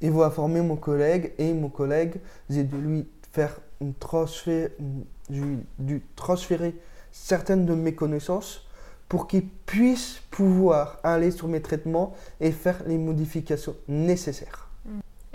Ils 0.00 0.10
vont 0.10 0.22
informer 0.22 0.62
mon 0.62 0.76
collègue, 0.76 1.32
et 1.36 1.52
mon 1.52 1.68
collègue, 1.68 2.14
j'ai 2.48 2.64
dû 2.64 2.78
lui 2.78 3.06
faire 3.32 3.60
une 3.82 3.92
transfert, 3.92 4.70
j'ai 5.28 5.42
dû 5.78 6.02
transférer 6.16 6.74
certaines 7.12 7.66
de 7.66 7.74
mes 7.74 7.94
connaissances 7.94 8.66
pour 9.10 9.26
qu'il 9.26 9.46
puisse 9.46 10.20
pouvoir 10.30 11.00
aller 11.02 11.30
sur 11.30 11.48
mes 11.48 11.60
traitements 11.60 12.14
et 12.40 12.50
faire 12.50 12.82
les 12.86 12.96
modifications 12.96 13.76
nécessaires. 13.88 14.67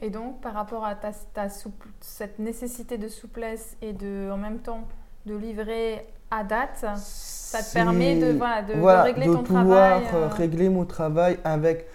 Et 0.03 0.09
donc, 0.09 0.41
par 0.41 0.53
rapport 0.53 0.83
à 0.85 0.95
ta, 0.95 1.11
ta 1.33 1.47
souple- 1.49 1.87
cette 2.01 2.37
nécessité 2.37 2.97
de 2.97 3.07
souplesse 3.07 3.77
et 3.81 3.93
de, 3.93 4.29
en 4.31 4.37
même 4.37 4.59
temps 4.59 4.83
de 5.25 5.33
livrer 5.35 6.05
à 6.29 6.43
date, 6.43 6.85
ça 6.97 7.63
te 7.63 7.73
permet 7.73 8.19
de, 8.19 8.37
voilà, 8.37 8.61
de, 8.63 8.73
de 8.73 8.79
voilà, 8.79 9.03
régler 9.03 9.27
de 9.27 9.33
ton 9.33 9.43
pouvoir 9.43 10.01
travail. 10.03 10.23
euh, 10.23 10.27
régler 10.27 10.69
mon 10.69 10.85
travail 10.85 11.39
avec 11.45 11.87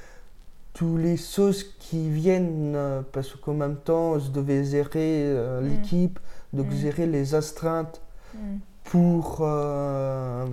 toutes 0.73 1.01
les 1.01 1.19
choses 1.19 1.63
qui 1.79 2.09
viennent, 2.09 2.75
euh, 2.75 3.03
parce 3.13 3.35
qu'en 3.37 3.53
même 3.55 3.77
temps, 3.77 4.19
je 4.19 4.31
devais 4.31 4.65
gérer 4.65 5.25
euh, 5.27 5.61
Mm. 5.61 5.69
l'équipe, 5.69 6.19
donc 6.55 6.69
Mm. 6.69 6.77
gérer 6.77 7.07
les 7.07 7.35
astreintes 7.35 8.01
mm, 8.35 8.39
pour, 8.85 9.39
euh, 9.43 10.47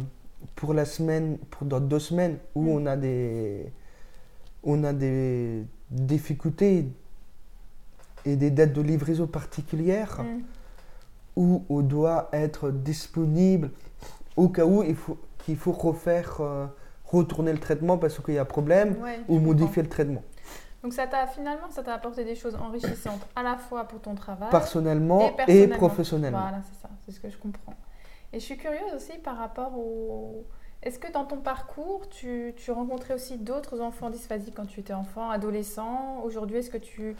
pour 0.55 0.73
la 0.73 0.83
semaine, 0.85 1.37
pour 1.51 1.65
dans 1.67 1.79
deux 1.79 1.99
semaines 1.99 2.37
où 2.53 2.63
Mm. 2.63 2.69
on 2.69 2.85
a 2.87 2.97
des, 2.97 3.71
on 4.63 4.83
a 4.83 4.91
des 4.93 5.63
difficultés 5.91 6.87
et 8.25 8.35
des 8.35 8.51
dates 8.51 8.73
de 8.73 8.81
livraison 8.81 9.27
particulières 9.27 10.23
mm, 10.23 10.41
où 11.35 11.63
on 11.69 11.81
doit 11.81 12.29
être 12.33 12.71
disponible 12.71 13.71
au 14.35 14.49
cas 14.49 14.65
où 14.65 14.83
il 14.83 14.95
faut 14.95 15.17
qu'il 15.45 15.57
faut 15.57 15.71
refaire 15.71 16.37
euh, 16.39 16.65
retourner 17.05 17.53
le 17.53 17.59
traitement 17.59 17.97
parce 17.97 18.19
qu'il 18.19 18.33
y 18.33 18.37
a 18.39 18.45
problème 18.45 18.97
ouais, 19.01 19.19
ou 19.27 19.39
modifier 19.39 19.83
le 19.83 19.89
traitement. 19.89 20.23
Donc, 20.83 20.93
ça 20.93 21.07
t'a 21.07 21.25
finalement, 21.25 21.69
ça 21.71 21.81
t'a 21.81 21.93
apporté 21.93 22.23
des 22.23 22.35
choses 22.35 22.55
enrichissantes 22.55 23.25
à 23.35 23.41
la 23.41 23.57
fois 23.57 23.85
pour 23.85 24.01
ton 24.01 24.13
travail 24.13 24.49
personnellement 24.51 25.35
et 25.47 25.67
professionnellement. 25.67 26.41
Voilà, 26.41 26.61
c'est 26.61 26.79
ça, 26.79 26.89
c'est 27.05 27.11
ce 27.11 27.19
que 27.19 27.29
je 27.29 27.37
comprends. 27.37 27.73
Et 28.33 28.39
je 28.39 28.45
suis 28.45 28.57
curieuse 28.57 28.93
aussi 28.95 29.13
par 29.23 29.37
rapport 29.37 29.77
au. 29.77 30.45
Est-ce 30.83 30.99
que 30.99 31.11
dans 31.11 31.25
ton 31.25 31.37
parcours, 31.37 32.07
tu, 32.09 32.53
tu 32.55 32.69
rencontrais 32.69 33.15
aussi 33.15 33.39
d'autres 33.39 33.81
enfants 33.81 34.11
dysphasiques 34.11 34.53
quand 34.55 34.67
tu 34.67 34.79
étais 34.79 34.93
enfant, 34.93 35.31
adolescent? 35.31 36.21
Aujourd'hui, 36.23 36.57
est-ce 36.57 36.69
que 36.69 36.77
tu, 36.77 37.15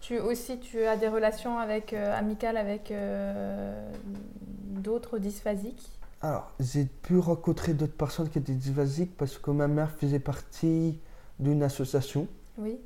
tu 0.00 0.18
aussi 0.18 0.58
tu 0.58 0.84
as 0.84 0.96
des 0.96 1.08
relations 1.08 1.58
avec, 1.58 1.92
euh, 1.92 2.18
amicales 2.18 2.56
avec 2.56 2.90
euh, 2.90 3.92
d'autres 4.70 5.18
dysphasiques? 5.18 5.88
Alors, 6.22 6.52
j'ai 6.58 6.84
pu 6.84 7.18
rencontrer 7.18 7.72
d'autres 7.72 7.96
personnes 7.96 8.28
qui 8.28 8.38
étaient 8.38 8.52
dysphasiques 8.52 9.16
parce 9.16 9.38
que 9.38 9.50
ma 9.50 9.68
mère 9.68 9.90
faisait 9.90 10.18
partie 10.18 10.98
d'une 11.38 11.62
association. 11.62 12.26
Oui. 12.58 12.78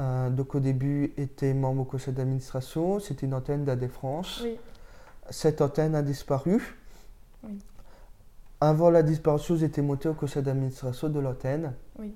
Euh, 0.00 0.30
donc 0.30 0.54
au 0.54 0.60
début, 0.60 1.12
était 1.16 1.54
membre 1.54 1.82
au 1.82 1.84
conseil 1.84 2.14
d'administration. 2.14 2.98
C'était 2.98 3.26
une 3.26 3.34
antenne 3.34 3.64
d'AD 3.64 3.86
France. 3.88 4.40
Oui. 4.42 4.56
Cette 5.30 5.60
antenne 5.60 5.94
a 5.94 6.02
disparu. 6.02 6.76
Oui. 7.44 7.58
Avant 8.60 8.90
la 8.90 9.02
disparition, 9.02 9.56
j'étais 9.56 9.82
monté 9.82 10.08
au 10.08 10.14
conseil 10.14 10.42
d'administration 10.42 11.08
de 11.08 11.20
l'antenne. 11.20 11.74
Oui. 11.98 12.14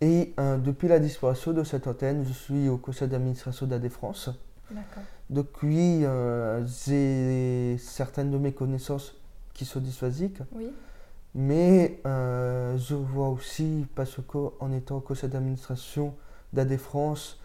Et 0.00 0.34
euh, 0.38 0.56
depuis 0.58 0.88
la 0.88 0.98
disparition 0.98 1.52
de 1.52 1.64
cette 1.64 1.86
antenne, 1.86 2.24
je 2.26 2.32
suis 2.32 2.68
au 2.68 2.76
conseil 2.76 3.08
d'administration 3.08 3.66
d'AD 3.66 3.88
France. 3.88 4.30
Oui, 4.70 6.00
euh, 6.04 6.64
j'ai 6.66 7.78
certaines 7.78 8.30
de 8.30 8.38
mes 8.38 8.52
connaissances 8.52 9.14
qui 9.52 9.64
sont 9.64 9.80
dysphasiques, 9.80 10.38
Oui. 10.54 10.70
mais 11.34 12.00
euh, 12.06 12.76
je 12.78 12.94
vois 12.94 13.28
aussi, 13.28 13.86
parce 13.94 14.18
qu'en 14.26 14.72
étant 14.72 14.96
au 14.96 15.00
conseil 15.00 15.30
d'administration 15.30 16.14
d'AD 16.52 16.76
France, 16.76 17.40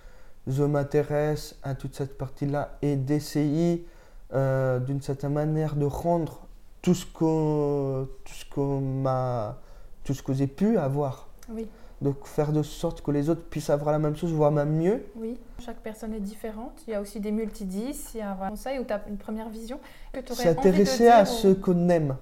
je 0.48 0.64
m'intéresse 0.64 1.56
à 1.64 1.76
toute 1.76 1.96
cette 1.96 2.18
partie-là 2.18 2.78
et 2.82 2.96
d'essayer 2.96 3.86
euh, 4.34 4.80
d'une 4.80 5.02
certaine 5.02 5.34
manière 5.34 5.76
de 5.76 5.86
rendre 5.86 6.48
tout 6.82 6.96
ce 6.96 7.06
que, 7.06 8.04
tout 8.24 8.34
ce 8.34 8.60
m'a, 8.80 9.58
tout 10.04 10.14
ce 10.14 10.24
que 10.24 10.34
j'ai 10.34 10.48
pu 10.48 10.78
avoir. 10.78 11.28
Oui. 11.50 11.68
Donc 12.02 12.26
faire 12.26 12.52
de 12.54 12.64
sorte 12.64 13.02
que 13.02 13.12
les 13.12 13.30
autres 13.30 13.44
puissent 13.44 13.70
avoir 13.70 13.92
la 13.92 14.00
même 14.00 14.16
chose, 14.16 14.32
voire 14.32 14.52
même 14.52 14.72
mieux. 14.78 15.04
Oui. 15.18 15.38
Chaque 15.60 15.80
personne 15.80 16.14
est 16.14 16.22
différente. 16.22 16.82
Il 16.88 16.92
y 16.92 16.94
a 16.94 17.02
aussi 17.02 17.20
des 17.20 17.32
multidis. 17.32 18.06
Il 18.14 18.20
y 18.20 18.22
a 18.22 18.32
un 18.32 18.50
conseil 18.50 18.80
où 18.80 18.86
tu 18.86 18.94
as 18.94 19.02
une 19.10 19.18
première 19.18 19.50
vision 19.50 19.80
que 20.14 20.22
tu 20.22 20.32
aurais 20.32 20.44
envie 20.44 20.56
de 20.56 20.62
S'intéresser 20.62 21.08
à 21.10 21.26
ce 21.26 21.50
qu'on 21.50 21.90
aime. 21.90 22.16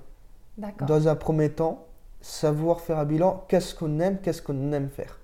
D'accord. 0.58 0.88
Dans 0.88 1.08
un 1.08 1.16
premier 1.16 1.50
temps, 1.52 1.86
savoir 2.22 2.82
faire 2.82 2.98
un 2.98 3.06
bilan, 3.06 3.44
qu'est-ce 3.48 3.76
qu'on 3.76 4.00
aime, 4.00 4.18
qu'est-ce 4.22 4.42
qu'on 4.42 4.72
aime 4.72 4.90
faire. 4.90 5.20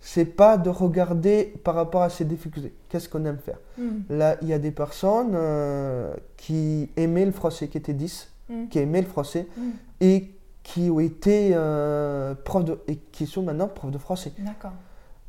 C'est 0.00 0.24
pas 0.24 0.56
de 0.56 0.70
regarder 0.70 1.52
par 1.64 1.74
rapport 1.74 2.02
à 2.02 2.08
ses 2.10 2.24
difficultés, 2.24 2.72
qu'est-ce 2.88 3.08
qu'on 3.08 3.24
aime 3.24 3.38
faire. 3.38 3.58
Hmm. 3.76 4.00
Là, 4.08 4.36
il 4.40 4.48
y 4.48 4.52
a 4.52 4.58
des 4.58 4.70
personnes 4.70 5.32
euh, 5.34 6.14
qui 6.36 6.88
aimaient 6.96 7.26
le 7.26 7.32
français, 7.32 7.68
qui 7.68 7.76
étaient 7.78 7.92
10, 7.92 8.32
Hmm. 8.48 8.68
qui 8.68 8.78
aimaient 8.78 9.00
le 9.02 9.08
français 9.08 9.48
Hmm. 9.56 9.70
et 10.00 10.30
qui 10.66 10.90
ont 10.90 10.98
été 10.98 11.52
euh, 11.54 12.34
profs 12.34 12.64
de, 12.64 12.80
et 12.88 12.96
qui 12.96 13.26
sont 13.28 13.42
maintenant 13.42 13.68
profs 13.68 13.92
de 13.92 13.98
français. 13.98 14.32
D'accord. 14.38 14.72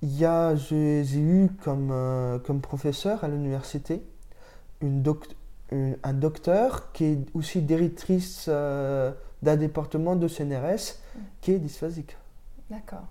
Il 0.01 0.17
y 0.17 0.25
a, 0.25 0.55
j'ai 0.55 1.03
eu 1.19 1.49
comme, 1.63 1.89
euh, 1.91 2.39
comme 2.39 2.59
professeur 2.59 3.23
à 3.23 3.27
l'université 3.27 4.01
une 4.81 5.03
doc- 5.03 5.27
une- 5.71 5.95
un 6.03 6.13
docteur 6.13 6.91
qui 6.91 7.05
est 7.05 7.19
aussi 7.35 7.61
directrice 7.61 8.45
euh, 8.47 9.11
d'un 9.43 9.55
département 9.57 10.15
de 10.15 10.27
CNRS 10.27 10.95
Mm. 11.15 11.19
qui 11.41 11.51
est 11.51 11.59
dysphasique. 11.59 12.17
D'accord. 12.71 13.05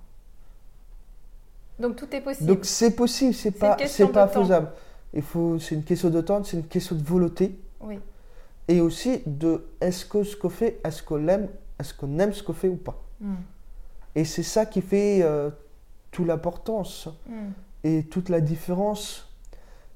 Donc 1.79 1.95
tout 1.97 2.09
est 2.15 2.21
possible. 2.21 2.47
Donc 2.49 2.65
c'est 2.65 2.91
possible, 2.97 3.35
c'est 3.35 3.51
pas, 3.53 3.77
c'est 3.87 4.09
pas 4.09 4.27
faisable. 4.27 4.71
Il 5.15 5.23
faut, 5.23 5.59
c'est 5.61 5.75
une 5.77 5.85
question 5.85 6.11
de 6.11 6.21
temps, 6.21 6.43
c'est 6.43 6.57
une 6.57 6.67
question 6.67 6.97
de 6.97 7.03
volonté 7.05 7.57
Oui. 7.81 8.01
et 8.69 8.81
aussi 8.81 9.23
de 9.27 9.65
est-ce 9.81 10.05
que 10.07 10.25
ce 10.25 10.37
qu'on 10.37 10.49
fait, 10.49 10.81
est-ce 10.85 11.03
qu'on 11.03 11.17
l'aime, 11.17 11.49
est-ce 11.79 11.93
qu'on 11.95 12.19
aime 12.19 12.33
ce 12.33 12.43
qu'on 12.43 12.53
fait 12.53 12.69
ou 12.69 12.77
pas. 12.77 13.03
Hmm. 13.21 13.35
Et 14.15 14.25
c'est 14.25 14.43
ça 14.43 14.65
qui 14.67 14.81
fait 14.83 15.21
euh, 15.23 15.51
toute 16.11 16.27
l'importance. 16.27 17.09
Hmm. 17.29 17.51
et 17.85 18.03
toute 18.05 18.29
la 18.31 18.41
différence. 18.41 19.29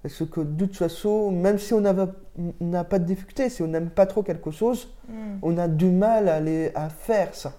Parce 0.03 0.25
que 0.25 0.41
de 0.41 0.65
toute 0.67 0.77
façon, 0.77 1.31
même 1.33 1.59
si 1.59 1.75
on 1.75 1.81
n'a 1.81 2.85
pas 2.85 2.99
de 2.99 3.05
difficulté, 3.05 3.51
si 3.51 3.63
on 3.63 3.67
n'aime 3.67 3.91
pas 3.91 4.07
trop 4.07 4.23
quelque 4.23 4.51
chose, 4.51 4.89
Hmm. 5.09 5.39
on 5.43 5.59
a 5.59 5.67
du 5.69 5.87
mal 5.91 6.29
à, 6.29 6.39
les- 6.41 6.71
à 6.75 6.89
faire 6.89 7.35
ça. 7.35 7.53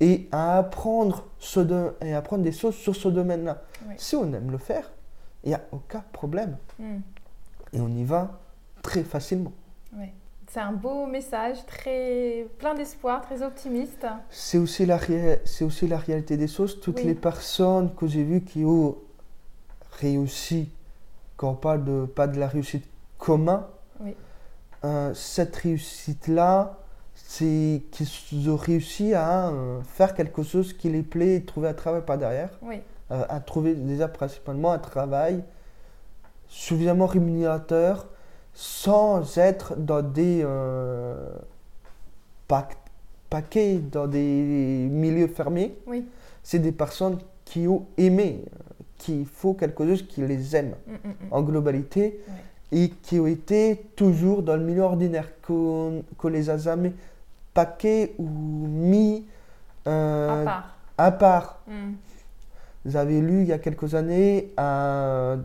Et 0.00 0.28
à 0.30 0.58
apprendre, 0.58 1.24
ce 1.38 1.60
do- 1.60 1.92
et 2.00 2.14
apprendre 2.14 2.42
des 2.44 2.52
choses 2.52 2.74
sur 2.76 2.94
ce 2.94 3.08
domaine-là. 3.08 3.62
Oui. 3.88 3.94
Si 3.98 4.14
on 4.14 4.32
aime 4.32 4.50
le 4.50 4.58
faire, 4.58 4.90
il 5.42 5.48
n'y 5.48 5.54
a 5.54 5.62
aucun 5.72 6.04
problème. 6.12 6.56
Et 7.72 7.80
on 7.80 7.88
y 7.88 8.04
va 8.04 8.38
très 8.82 9.02
facilement. 9.02 9.52
Ouais. 9.96 10.12
C'est 10.56 10.62
un 10.62 10.72
beau 10.72 11.04
message, 11.04 11.58
très 11.66 12.46
plein 12.58 12.72
d'espoir, 12.72 13.20
très 13.20 13.42
optimiste. 13.42 14.06
C'est 14.30 14.56
aussi, 14.56 14.86
la 14.86 14.98
c'est 15.44 15.66
aussi 15.66 15.86
la 15.86 15.98
réalité 15.98 16.38
des 16.38 16.48
choses. 16.48 16.80
Toutes 16.80 16.96
Oui. 16.96 17.04
les 17.04 17.14
personnes 17.14 17.94
que 17.94 18.06
j'ai 18.06 18.24
vues 18.24 18.40
qui 18.40 18.64
ont 18.64 18.96
réussi, 20.00 20.70
quand 21.36 21.50
on 21.50 21.54
parle 21.56 21.84
de 21.84 22.06
pas 22.06 22.26
de 22.26 22.40
la 22.40 22.48
réussite 22.48 22.86
commune, 23.18 23.64
Oui. 24.00 24.16
euh, 24.86 25.12
cette 25.12 25.54
réussite-là, 25.56 26.78
c'est 27.14 27.82
qu'ils 27.90 28.48
ont 28.48 28.56
réussi 28.56 29.12
à 29.12 29.50
euh, 29.50 29.82
faire 29.82 30.14
quelque 30.14 30.42
chose 30.42 30.72
qui 30.72 30.88
les 30.88 31.02
plaît 31.02 31.34
et 31.34 31.44
trouver 31.44 31.68
un 31.68 31.74
travail 31.74 32.00
par 32.00 32.16
derrière. 32.16 32.58
Oui, 32.62 32.80
euh, 33.10 33.26
à 33.28 33.40
trouver 33.40 33.74
déjà 33.74 34.08
principalement 34.08 34.72
un 34.72 34.78
travail 34.78 35.44
suffisamment 36.48 37.04
rémunérateur 37.04 38.06
sans 38.58 39.36
être 39.36 39.76
dans 39.76 40.00
des 40.00 40.40
euh, 40.42 41.14
paquets, 43.28 43.78
dans 43.92 44.06
des 44.06 44.88
milieux 44.90 45.26
fermés. 45.28 45.76
oui. 45.86 46.06
C'est 46.42 46.60
des 46.60 46.70
personnes 46.72 47.18
qui 47.44 47.66
ont 47.66 47.86
aimé, 47.98 48.44
qui 48.98 49.24
font 49.24 49.52
quelque 49.54 49.84
chose 49.84 50.06
qui 50.06 50.22
les 50.22 50.54
aime 50.54 50.74
Mm, 50.86 50.92
mm, 50.92 51.08
mm. 51.10 51.14
en 51.32 51.42
globalité 51.42 52.20
et 52.72 52.88
qui 53.02 53.18
ont 53.18 53.26
été 53.26 53.84
toujours 53.96 54.42
dans 54.44 54.56
le 54.56 54.62
milieu 54.62 54.82
ordinaire, 54.82 55.28
qu'on 55.42 56.02
les 56.30 56.48
a 56.48 56.56
jamais 56.56 56.92
paquets 57.52 58.14
ou 58.18 58.26
mis 58.28 59.24
euh, 59.88 60.42
À 60.42 60.44
part. 60.44 60.76
à 60.98 61.10
part. 61.12 61.60
Vous 62.84 62.96
avez 62.96 63.20
lu 63.20 63.42
il 63.42 63.48
y 63.48 63.52
a 63.52 63.58
quelques 63.58 63.94
années 63.96 64.52
un 64.56 65.40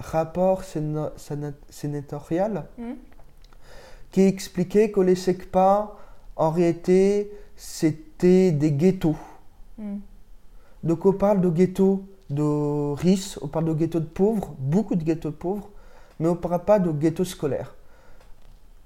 rapport 0.00 0.62
séna- 0.64 1.12
séna- 1.16 1.52
sénatorial 1.68 2.64
Mm. 2.78 2.92
qui 4.10 4.22
expliquait 4.22 4.90
que 4.90 5.00
les 5.00 5.14
SECPA, 5.14 5.96
en 6.36 6.50
réalité, 6.50 7.30
c'était 7.56 8.50
des 8.52 8.72
ghettos. 8.72 9.16
Mm. 9.78 9.96
Donc 10.82 11.04
on 11.06 11.12
parle 11.12 11.40
de 11.40 11.48
ghettos 11.50 12.02
de 12.30 12.94
riches, 12.94 13.38
on 13.42 13.48
parle 13.48 13.66
de 13.66 13.74
ghettos 13.74 14.00
de 14.00 14.06
pauvres, 14.06 14.54
beaucoup 14.58 14.94
de 14.94 15.04
ghettos 15.04 15.30
de 15.30 15.34
pauvres, 15.36 15.68
mais 16.18 16.28
on 16.28 16.32
ne 16.32 16.36
parle 16.36 16.64
pas 16.64 16.78
de 16.78 16.90
ghettos 16.90 17.24
scolaires. 17.24 17.74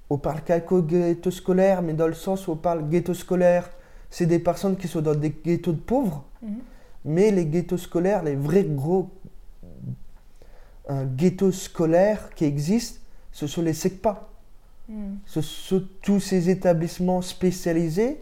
On 0.09 0.17
parle 0.17 0.41
quelques 0.41 0.81
ghettos 0.85 1.31
scolaires, 1.31 1.81
mais 1.81 1.93
dans 1.93 2.07
le 2.07 2.13
sens 2.13 2.47
où 2.47 2.51
on 2.51 2.55
parle 2.55 2.87
ghettos 2.89 3.13
scolaires, 3.15 3.69
c'est 4.09 4.25
des 4.27 4.39
personnes 4.39 4.75
qui 4.77 4.87
sont 4.87 5.01
dans 5.01 5.15
des 5.15 5.29
ghettos 5.31 5.71
de 5.73 5.79
pauvres, 5.79 6.23
Mhm. 6.41 6.57
Mais 7.07 7.29
les 7.29 7.45
ghettos 7.45 7.77
scolaires, 7.77 8.23
les 8.23 8.35
vrais 8.35 8.63
gros 8.63 9.09
euh, 10.89 11.05
ghettos 11.15 11.51
scolaires 11.51 12.29
qui 12.35 12.45
existent, 12.45 12.99
ce 13.31 13.47
sont 13.47 13.61
les 13.61 13.73
SECPA. 13.73 14.27
Mm. 14.87 15.15
Ce 15.25 15.41
sont 15.41 15.83
tous 16.01 16.19
ces 16.19 16.49
établissements 16.49 17.21
spécialisés 17.21 18.21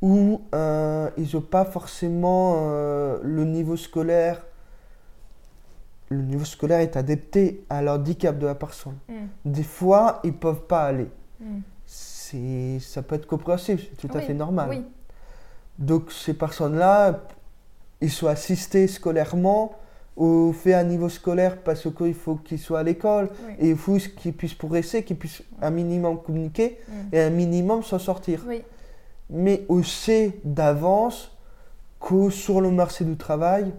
où 0.00 0.42
euh, 0.54 1.10
ils 1.16 1.34
n'ont 1.34 1.40
pas 1.40 1.64
forcément 1.64 2.56
euh, 2.58 3.18
le 3.22 3.44
niveau 3.44 3.76
scolaire. 3.76 4.44
Le 6.10 6.22
niveau 6.22 6.44
scolaire 6.44 6.80
est 6.80 6.96
adapté 6.96 7.64
à 7.70 7.82
l'handicap 7.82 8.38
de 8.38 8.46
la 8.46 8.54
personne. 8.54 8.96
Mm. 9.08 9.24
Des 9.46 9.62
fois, 9.62 10.20
ils 10.22 10.30
ne 10.30 10.36
peuvent 10.36 10.66
pas 10.66 10.84
aller. 10.84 11.10
Mm. 11.40 11.60
C'est, 11.86 12.78
ça 12.80 13.02
peut 13.02 13.16
être 13.16 13.26
compréhensible, 13.26 13.80
c'est 13.80 14.08
tout 14.08 14.16
à 14.16 14.20
fait 14.20 14.34
normal. 14.34 14.68
Oui, 14.70 14.84
Donc 15.78 16.12
ces 16.12 16.34
personnes-là, 16.34 17.20
ils 18.00 18.10
sont 18.10 18.26
assistés 18.26 18.86
scolairement 18.86 19.76
ou 20.16 20.52
fait 20.52 20.74
un 20.74 20.84
niveau 20.84 21.08
scolaire 21.08 21.58
parce 21.62 21.88
qu'il 21.92 22.14
faut 22.14 22.36
qu'ils 22.36 22.58
soient 22.60 22.80
à 22.80 22.82
l'école 22.84 23.30
oui. 23.46 23.54
et 23.58 23.68
il 23.70 23.76
faut 23.76 23.96
qu'ils 23.96 24.32
puissent 24.32 24.54
progresser, 24.54 25.02
qu'ils 25.02 25.18
puissent 25.18 25.42
un 25.60 25.70
minimum 25.70 26.20
communiquer 26.22 26.78
Mm. 26.88 27.14
et 27.14 27.20
un 27.20 27.30
minimum 27.30 27.82
s'en 27.82 27.98
sortir. 27.98 28.44
Oui, 28.46 28.62
Mais 29.30 29.64
on 29.68 29.82
sait 29.82 30.38
d'avance 30.44 31.32
que 32.00 32.30
sur 32.30 32.60
le 32.60 32.70
marché 32.70 33.04
du 33.04 33.16
travail, 33.16 33.72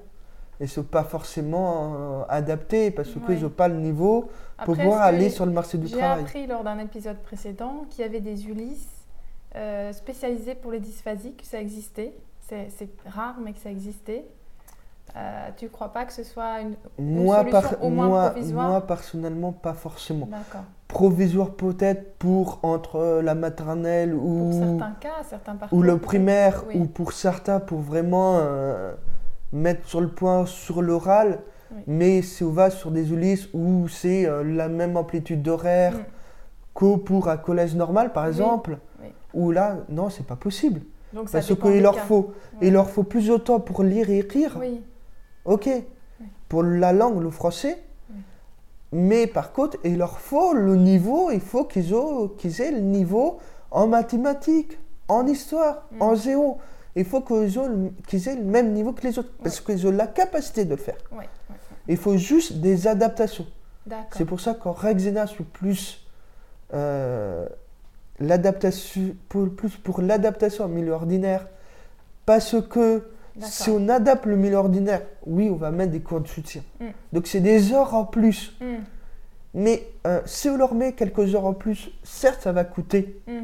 ils 0.60 0.64
ne 0.64 0.68
sont 0.68 0.84
pas 0.84 1.04
forcément 1.04 1.94
euh, 1.96 2.24
adaptés 2.28 2.92
parce 2.92 3.10
qu'ils 3.10 3.22
Oui. 3.30 3.42
n'ont 3.42 3.50
pas 3.50 3.68
le 3.68 3.76
niveau 3.76 4.30
pour 4.66 4.76
pouvoir 4.76 5.02
aller 5.04 5.30
sur 5.30 5.46
le 5.46 5.52
marché 5.52 5.78
du 5.78 5.88
J'ai 5.88 5.98
travail. 5.98 6.24
appris 6.24 6.48
lors 6.48 6.64
d'un 6.64 6.80
épisode 6.80 7.18
précédent 7.20 7.86
qu'il 7.90 8.02
y 8.02 8.06
avait 8.06 8.22
des 8.22 8.48
Ulysses 8.48 8.88
euh, 9.56 9.94
spécialisés 9.94 10.56
pour 10.56 10.72
les 10.72 10.80
dysphasiques, 10.82 11.38
que 11.38 11.46
ça 11.46 11.62
existait. 11.62 12.14
C'est 12.42 12.90
rare, 13.08 13.36
mais 13.44 13.54
que 13.54 13.60
ça 13.60 13.72
existait. 13.72 14.26
Euh, 15.18 15.50
tu 15.56 15.70
crois 15.70 15.90
pas 15.94 16.04
que 16.06 16.12
ce 16.12 16.24
soit 16.24 16.60
une. 16.62 16.76
Moi, 17.00 17.38
solution 17.38 17.62
par- 17.62 17.84
au 17.84 17.90
moins 17.90 18.08
moi, 18.08 18.30
provisoire 18.32 18.70
moi, 18.70 18.82
personnellement, 18.86 19.52
pas 19.54 19.74
forcément. 19.74 20.28
Provisoire 20.88 21.52
peut-être 21.52 22.16
pour 22.18 22.60
entre 22.64 23.22
la 23.24 23.34
maternelle 23.36 24.12
Pour 24.14 24.24
ou, 24.26 24.52
certains 24.52 24.96
cas, 25.00 25.24
certains 25.28 25.56
parcours. 25.56 25.78
ou 25.78 25.82
le 25.82 25.98
primaire 25.98 26.64
Oui. 26.68 26.78
ou 26.80 26.86
pour 26.86 27.12
certains 27.14 27.60
pour 27.60 27.80
vraiment 27.80 28.38
euh, 28.42 28.94
mettre 29.52 29.88
sur 29.88 30.00
le 30.02 30.08
point 30.10 30.46
sur 30.46 30.82
l'oral 30.82 31.40
Oui. 31.74 31.82
mais 31.88 32.22
si 32.22 32.44
on 32.44 32.52
va 32.52 32.70
sur 32.70 32.92
des 32.92 33.12
Ulysses 33.12 33.50
où 33.54 33.88
c'est 33.88 34.26
euh, 34.28 34.44
la 34.44 34.68
même 34.70 34.96
amplitude 34.98 35.42
d'horaire 35.42 35.94
Mm. 35.94 36.04
que 36.76 36.96
pour 36.98 37.30
un 37.30 37.38
collège 37.38 37.74
normal 37.76 38.12
par 38.14 38.28
exemple 38.28 38.78
où 39.34 39.52
là 39.52 39.78
non 39.90 40.10
c'est 40.10 40.26
pas 40.28 40.36
possible 40.36 40.82
Donc 41.14 41.32
parce 41.32 41.54
qu'il 41.54 41.82
leur 41.82 42.00
faut 42.00 42.34
il 42.62 42.72
leur 42.74 42.90
faut 42.90 43.04
plus 43.04 43.28
de 43.28 43.38
temps 43.38 43.60
pour 43.60 43.84
lire 43.84 44.10
et 44.10 44.20
écrire 44.20 44.56
Oui, 44.60 44.82
Ok. 45.46 45.70
Pour 46.50 46.64
la 46.64 46.94
langue, 46.94 47.22
le 47.22 47.30
français. 47.30 47.78
Mais 48.92 49.28
par 49.28 49.52
contre, 49.52 49.78
il 49.84 49.98
leur 49.98 50.20
faut 50.20 50.54
le 50.54 50.76
niveau, 50.76 51.30
il 51.32 51.42
faut 51.42 51.66
qu'ils 51.66 51.92
aient 51.94 52.72
le 52.72 52.80
niveau 52.80 53.40
en 53.72 53.88
mathématiques, 53.88 54.78
en 55.08 55.26
histoire, 55.28 55.84
Mm. 55.92 56.02
en 56.02 56.16
géo. 56.16 56.58
Il 56.96 57.04
faut 57.04 57.20
qu'ils 57.22 57.58
aient 58.30 58.36
le 58.36 58.44
même 58.44 58.72
niveau 58.72 58.94
que 58.94 59.02
les 59.06 59.20
autres. 59.20 59.32
Parce 59.44 59.60
qu'ils 59.60 59.86
ont 59.86 59.92
la 59.92 60.08
capacité 60.08 60.64
de 60.66 60.72
le 60.72 60.78
faire. 60.78 60.96
Il 61.88 61.98
faut 61.98 62.16
juste 62.16 62.54
des 62.62 62.88
adaptations. 62.88 63.46
C'est 64.12 64.26
pour 64.26 64.40
ça 64.40 64.54
qu'en 64.54 64.72
règle 64.72 65.02
générale, 65.02 65.28
je 65.28 65.34
suis 65.34 65.44
plus 65.44 66.08
euh, 66.74 67.48
l'adaptation 68.20 69.16
pour, 69.30 69.50
plus 69.50 69.76
pour 69.78 70.02
l'adaptation 70.02 70.66
au 70.66 70.68
milieu 70.70 70.94
ordinaire. 70.94 71.48
Parce 72.26 72.56
que 72.70 73.04
si 73.42 73.70
on 73.70 73.88
adapte 73.90 74.26
le 74.26 74.36
milieu 74.38 74.56
ordinaire, 74.58 75.02
oui, 75.26 75.50
on 75.52 75.56
va 75.56 75.72
mettre 75.72 75.92
des 75.92 76.02
cours 76.02 76.22
de 76.22 76.28
soutien. 76.28 76.62
Mm. 76.80 76.86
Donc 77.14 77.28
c'est 77.28 77.40
des 77.42 77.74
heures 77.74 77.94
en 77.94 78.06
plus. 78.06 78.56
Mm, 78.62 78.66
Mais 79.56 79.88
euh, 80.08 80.22
si 80.26 80.50
on 80.50 80.58
leur 80.58 80.74
met 80.74 80.94
quelques 80.94 81.34
heures 81.36 81.46
en 81.46 81.54
plus, 81.54 81.90
certes, 82.04 82.42
ça 82.42 82.52
va 82.52 82.64
coûter, 82.64 83.22
mm. 83.28 83.44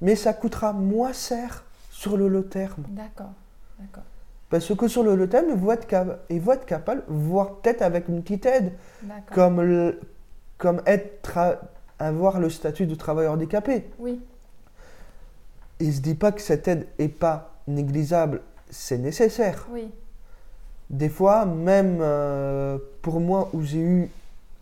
mais 0.00 0.16
ça 0.16 0.32
coûtera 0.32 0.72
moins 0.72 1.12
cher 1.12 1.64
sur 1.90 2.16
le 2.16 2.28
long 2.28 2.42
terme. 2.42 2.84
D'accord. 2.88 3.32
D'accord. 3.78 4.04
Parce 4.48 4.74
que 4.74 4.88
sur 4.88 5.04
le 5.04 5.14
long 5.14 5.28
terme, 5.28 5.46
ils 5.50 5.56
vont 5.56 5.70
être, 5.72 5.86
cap- 5.86 6.20
ils 6.28 6.40
vont 6.40 6.52
être 6.52 6.66
capables, 6.66 7.04
voire 7.06 7.56
peut-être 7.56 7.82
avec 7.82 8.08
une 8.08 8.20
petite 8.22 8.46
aide, 8.46 8.72
comme, 9.32 9.60
le- 9.62 10.00
comme 10.58 10.82
être 10.86 11.58
avoir 12.00 12.40
le 12.40 12.50
statut 12.50 12.86
de 12.86 12.94
travailleur 12.96 13.34
handicapé. 13.34 13.88
Oui. 14.00 14.20
Je 15.78 15.86
ne 15.86 15.90
dis 15.92 16.14
pas 16.14 16.32
que 16.32 16.40
cette 16.42 16.66
aide 16.68 16.86
n'est 16.98 17.08
pas 17.08 17.54
négligeable, 17.68 18.42
c'est 18.70 18.98
nécessaire. 18.98 19.66
Oui. 19.70 19.90
Des 20.88 21.08
fois, 21.08 21.44
même 21.46 21.98
euh, 22.00 22.78
pour 23.02 23.20
moi, 23.20 23.50
où 23.52 23.62
j'ai 23.62 23.80
eu 23.80 24.10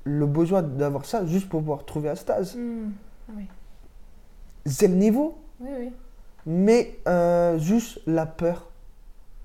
le 0.05 0.27
besoin 0.27 0.62
d'avoir 0.62 1.05
ça, 1.05 1.25
juste 1.27 1.49
pour 1.49 1.61
pouvoir 1.61 1.85
trouver 1.85 2.11
un 2.11 2.14
stage, 2.14 2.55
Mm. 2.57 2.90
Oui. 3.37 3.47
c'est 4.66 4.88
le 4.88 4.94
niveau, 4.94 5.38
Oui, 5.61 5.71
oui. 5.79 5.92
mais 6.47 6.99
euh, 7.07 7.59
juste 7.59 8.01
la 8.07 8.27
peur. 8.27 8.66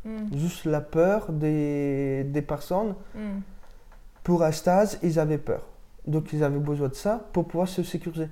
Mm, 0.05 0.35
Juste 0.37 0.65
la 0.65 0.81
peur 0.81 1.31
des, 1.31 2.23
des 2.25 2.41
personnes. 2.41 2.95
mm. 3.15 3.39
Pour 4.23 4.43
un 4.43 4.51
stage, 4.53 4.97
ils 5.03 5.19
avaient 5.19 5.37
peur. 5.37 5.61
Donc, 6.05 6.33
ils 6.33 6.43
avaient 6.43 6.59
besoin 6.59 6.89
de 6.89 6.95
ça 6.95 7.21
pour 7.31 7.47
pouvoir 7.47 7.67
se 7.69 7.81
sécuriser. 7.81 8.27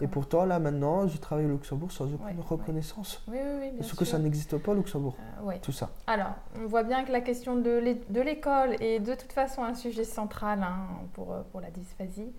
Et 0.00 0.08
pourtant, 0.08 0.44
là, 0.44 0.58
maintenant, 0.58 1.06
je 1.06 1.16
travaille 1.18 1.46
au 1.46 1.50
Luxembourg 1.50 1.92
sans 1.92 2.06
aucune 2.06 2.26
Ouais, 2.26 2.32
ouais. 2.32 2.44
reconnaissance. 2.44 3.22
Oui, 3.28 3.36
oui, 3.40 3.50
oui, 3.60 3.60
bien 3.68 3.72
Parce 3.78 3.88
sûr. 3.90 3.96
que 3.98 4.04
ça 4.04 4.18
n'existe 4.18 4.58
pas 4.58 4.72
au 4.72 4.74
Luxembourg, 4.74 5.14
Euh, 5.40 5.46
ouais. 5.46 5.58
tout 5.60 5.70
ça. 5.70 5.90
Alors, 6.08 6.32
on 6.60 6.66
voit 6.66 6.82
bien 6.82 7.04
que 7.04 7.12
la 7.12 7.20
question 7.20 7.54
de 7.54 7.70
l'é- 7.78 8.02
de 8.08 8.20
l'école 8.20 8.74
est 8.80 8.98
de 8.98 9.14
toute 9.14 9.32
façon 9.32 9.62
un 9.62 9.74
sujet 9.74 10.02
central 10.02 10.64
hein, 10.64 10.88
pour, 11.12 11.32
euh, 11.32 11.42
pour 11.52 11.60
la 11.60 11.70
dysphasie. 11.70 12.32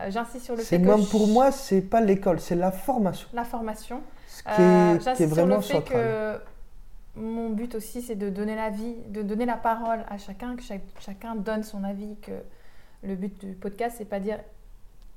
Euh, 0.00 0.08
J'insiste 0.12 0.44
sur 0.44 0.54
le 0.54 0.62
C'est 0.62 0.76
fait 0.78 0.82
que 0.82 0.86
même 0.88 1.04
pour 1.06 1.22
ch- 1.22 1.32
moi, 1.32 1.50
c'est 1.50 1.80
pas 1.82 2.00
l'école, 2.00 2.38
c'est 2.38 2.54
la 2.54 2.70
formation. 2.70 3.28
la 3.32 3.42
formation. 3.42 4.02
Ce 4.28 4.44
qui 4.44 4.48
Euh, 4.50 4.52
est, 4.94 4.98
qui 4.98 5.02
est 5.02 5.04
J'insiste 5.04 5.16
sur 5.16 5.28
vraiment 5.36 5.56
le 5.56 5.62
fait 5.62 5.72
central. 5.74 6.40
que 7.16 7.20
mon 7.20 7.50
but 7.50 7.74
aussi, 7.74 8.02
c'est 8.02 8.14
de 8.14 8.30
donner 8.30 8.54
la 8.54 8.70
vie, 8.70 8.94
de 9.08 9.22
donner 9.22 9.46
la 9.46 9.56
parole 9.56 10.04
à 10.08 10.16
chacun, 10.16 10.54
que 10.54 10.62
chaque- 10.62 10.82
chacun 11.00 11.34
donne 11.34 11.64
son 11.64 11.82
avis. 11.82 12.14
Que 12.22 12.30
le 13.02 13.14
but 13.14 13.38
du 13.44 13.52
podcast, 13.54 13.96
c'est 13.98 14.04
pas 14.04 14.20
dire 14.20 14.38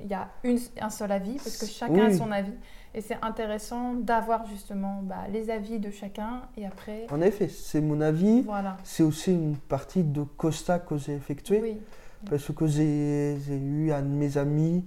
il 0.04 0.10
y 0.10 0.14
a 0.14 0.30
une, 0.44 0.58
un 0.80 0.90
seul 0.90 1.12
avis, 1.12 1.36
parce 1.36 1.58
que 1.58 1.66
chacun 1.66 2.06
a 2.06 2.14
son 2.14 2.32
avis. 2.32 2.54
Et 2.94 3.02
c'est 3.02 3.18
intéressant 3.22 3.94
d'avoir 3.94 4.46
justement 4.48 5.02
bah, 5.04 5.28
les 5.32 5.50
avis 5.50 5.80
de 5.80 5.92
chacun. 5.92 6.42
Et 6.58 6.66
après, 6.66 7.06
En 7.10 7.22
effet, 7.22 7.48
c'est 7.48 7.82
mon 7.82 8.02
avis. 8.02 8.42
voilà. 8.42 8.78
C'est 8.84 9.04
aussi 9.04 9.32
une 9.32 9.56
partie 9.56 10.04
de 10.04 10.24
constat 10.38 10.80
que 10.80 10.98
j'ai 10.98 11.14
effectué. 11.14 11.62
Oui, 11.62 11.78
Parce 12.30 12.52
que 12.52 12.68
j'ai 12.68 13.36
eu 13.48 13.92
un 13.92 14.02
de 14.02 14.08
mes 14.08 14.38
amis 14.38 14.84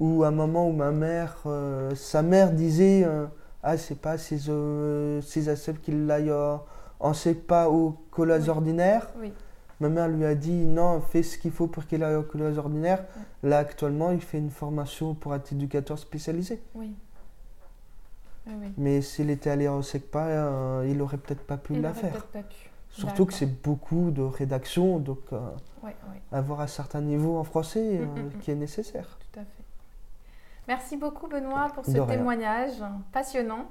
Ou 0.00 0.24
un 0.24 0.30
moment 0.30 0.68
où 0.68 0.72
ma 0.72 0.90
mère, 0.90 1.36
euh, 1.46 1.94
sa 1.94 2.22
mère 2.22 2.52
disait 2.52 3.04
euh, 3.04 3.26
Ah, 3.62 3.76
c'est 3.76 4.00
pas 4.00 4.16
ces, 4.16 4.48
euh, 4.48 5.20
ces 5.20 5.48
qu'il 5.82 6.10
aille 6.10 6.30
euh, 6.30 6.56
en 6.98 7.12
pas 7.46 7.68
au 7.68 7.90
collège 8.10 8.44
Oui. 8.44 8.48
ordinaire. 8.48 9.10
Oui. 9.20 9.32
Ma 9.82 9.88
mère 9.88 10.06
lui 10.06 10.24
a 10.24 10.36
dit 10.36 10.52
Non, 10.52 11.00
fais 11.00 11.24
ce 11.24 11.36
qu'il 11.36 11.50
faut 11.50 11.66
pour 11.66 11.86
qu'il 11.86 12.04
aille 12.04 12.14
au 12.14 12.22
collège 12.22 12.56
ordinaire. 12.56 13.04
Là, 13.42 13.58
actuellement, 13.58 14.12
il 14.12 14.20
fait 14.20 14.38
une 14.38 14.50
formation 14.50 15.14
pour 15.14 15.34
être 15.34 15.50
éducateur 15.52 15.98
spécialisé. 15.98 16.62
Oui. 16.76 16.94
Oui, 18.46 18.52
oui. 18.60 18.72
Mais 18.76 19.02
s'il 19.02 19.28
était 19.30 19.50
allé 19.50 19.66
en 19.66 19.82
SECPA, 19.82 20.24
euh, 20.26 20.86
il 20.88 21.02
aurait 21.02 21.16
peut-être 21.18 21.42
pas 21.44 21.56
pu 21.56 21.74
Il 21.74 21.80
la 21.82 21.92
faire. 21.92 22.12
peut-être 22.12 22.26
pas 22.28 22.42
pu. 22.42 22.70
Surtout 22.90 23.26
que 23.26 23.32
c'est 23.32 23.46
beaucoup 23.62 24.12
de 24.12 24.22
rédaction, 24.22 25.00
donc 25.00 25.18
euh, 25.32 25.40
avoir 26.30 26.60
un 26.60 26.66
certain 26.68 27.00
niveau 27.00 27.36
en 27.38 27.44
français 27.44 27.98
euh, 28.00 28.04
Mm, 28.04 28.08
mm, 28.20 28.22
mm. 28.26 28.38
qui 28.40 28.50
est 28.52 28.54
nécessaire. 28.54 29.18
tout 29.32 29.40
à 29.40 29.42
fait. 29.42 29.64
Merci 30.68 30.96
beaucoup 30.96 31.26
Benoît 31.26 31.70
pour 31.74 31.84
ce 31.84 31.98
témoignage 32.06 32.74
passionnant. 33.12 33.66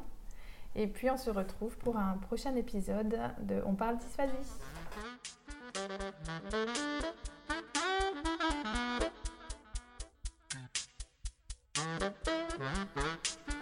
Et 0.76 0.88
puis 0.88 1.10
on 1.10 1.17
se 1.17 1.30
retrouve 1.30 1.78
pour 1.78 1.95
un 1.97 2.17
prochain 2.28 2.54
épisode 2.56 3.17
de 3.43 3.62
On 3.65 3.76
parle 3.76 3.97
dysphasie. 3.97 4.34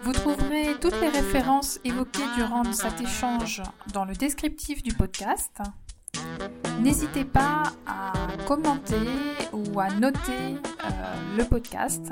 Vous 0.02 0.12
trouverez 0.12 0.76
toutes 0.80 0.98
les 1.00 1.08
références 1.08 1.78
évoquées 1.84 2.24
durant 2.36 2.64
cet 2.72 3.00
échange 3.00 3.62
dans 3.92 4.04
le 4.04 4.14
descriptif 4.14 4.82
du 4.82 4.92
podcast. 4.92 5.58
N'hésitez 6.80 7.24
pas 7.24 7.64
à 7.86 8.12
commenter 8.46 8.96
ou 9.52 9.78
à 9.78 9.90
noter 9.90 10.56
euh, 10.84 11.36
le 11.36 11.44
podcast 11.44 12.10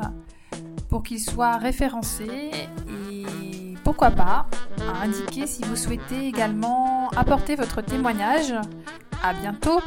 pour 0.89 1.03
qu'il 1.03 1.21
soit 1.21 1.57
référencé 1.57 2.51
et 2.89 3.75
pourquoi 3.85 4.11
pas 4.11 4.47
à 4.81 5.03
indiquer 5.03 5.47
si 5.47 5.63
vous 5.65 5.77
souhaitez 5.77 6.27
également 6.27 7.09
apporter 7.11 7.57
votre 7.57 7.81
témoignage. 7.81 8.55
À 9.23 9.33
bientôt 9.33 9.81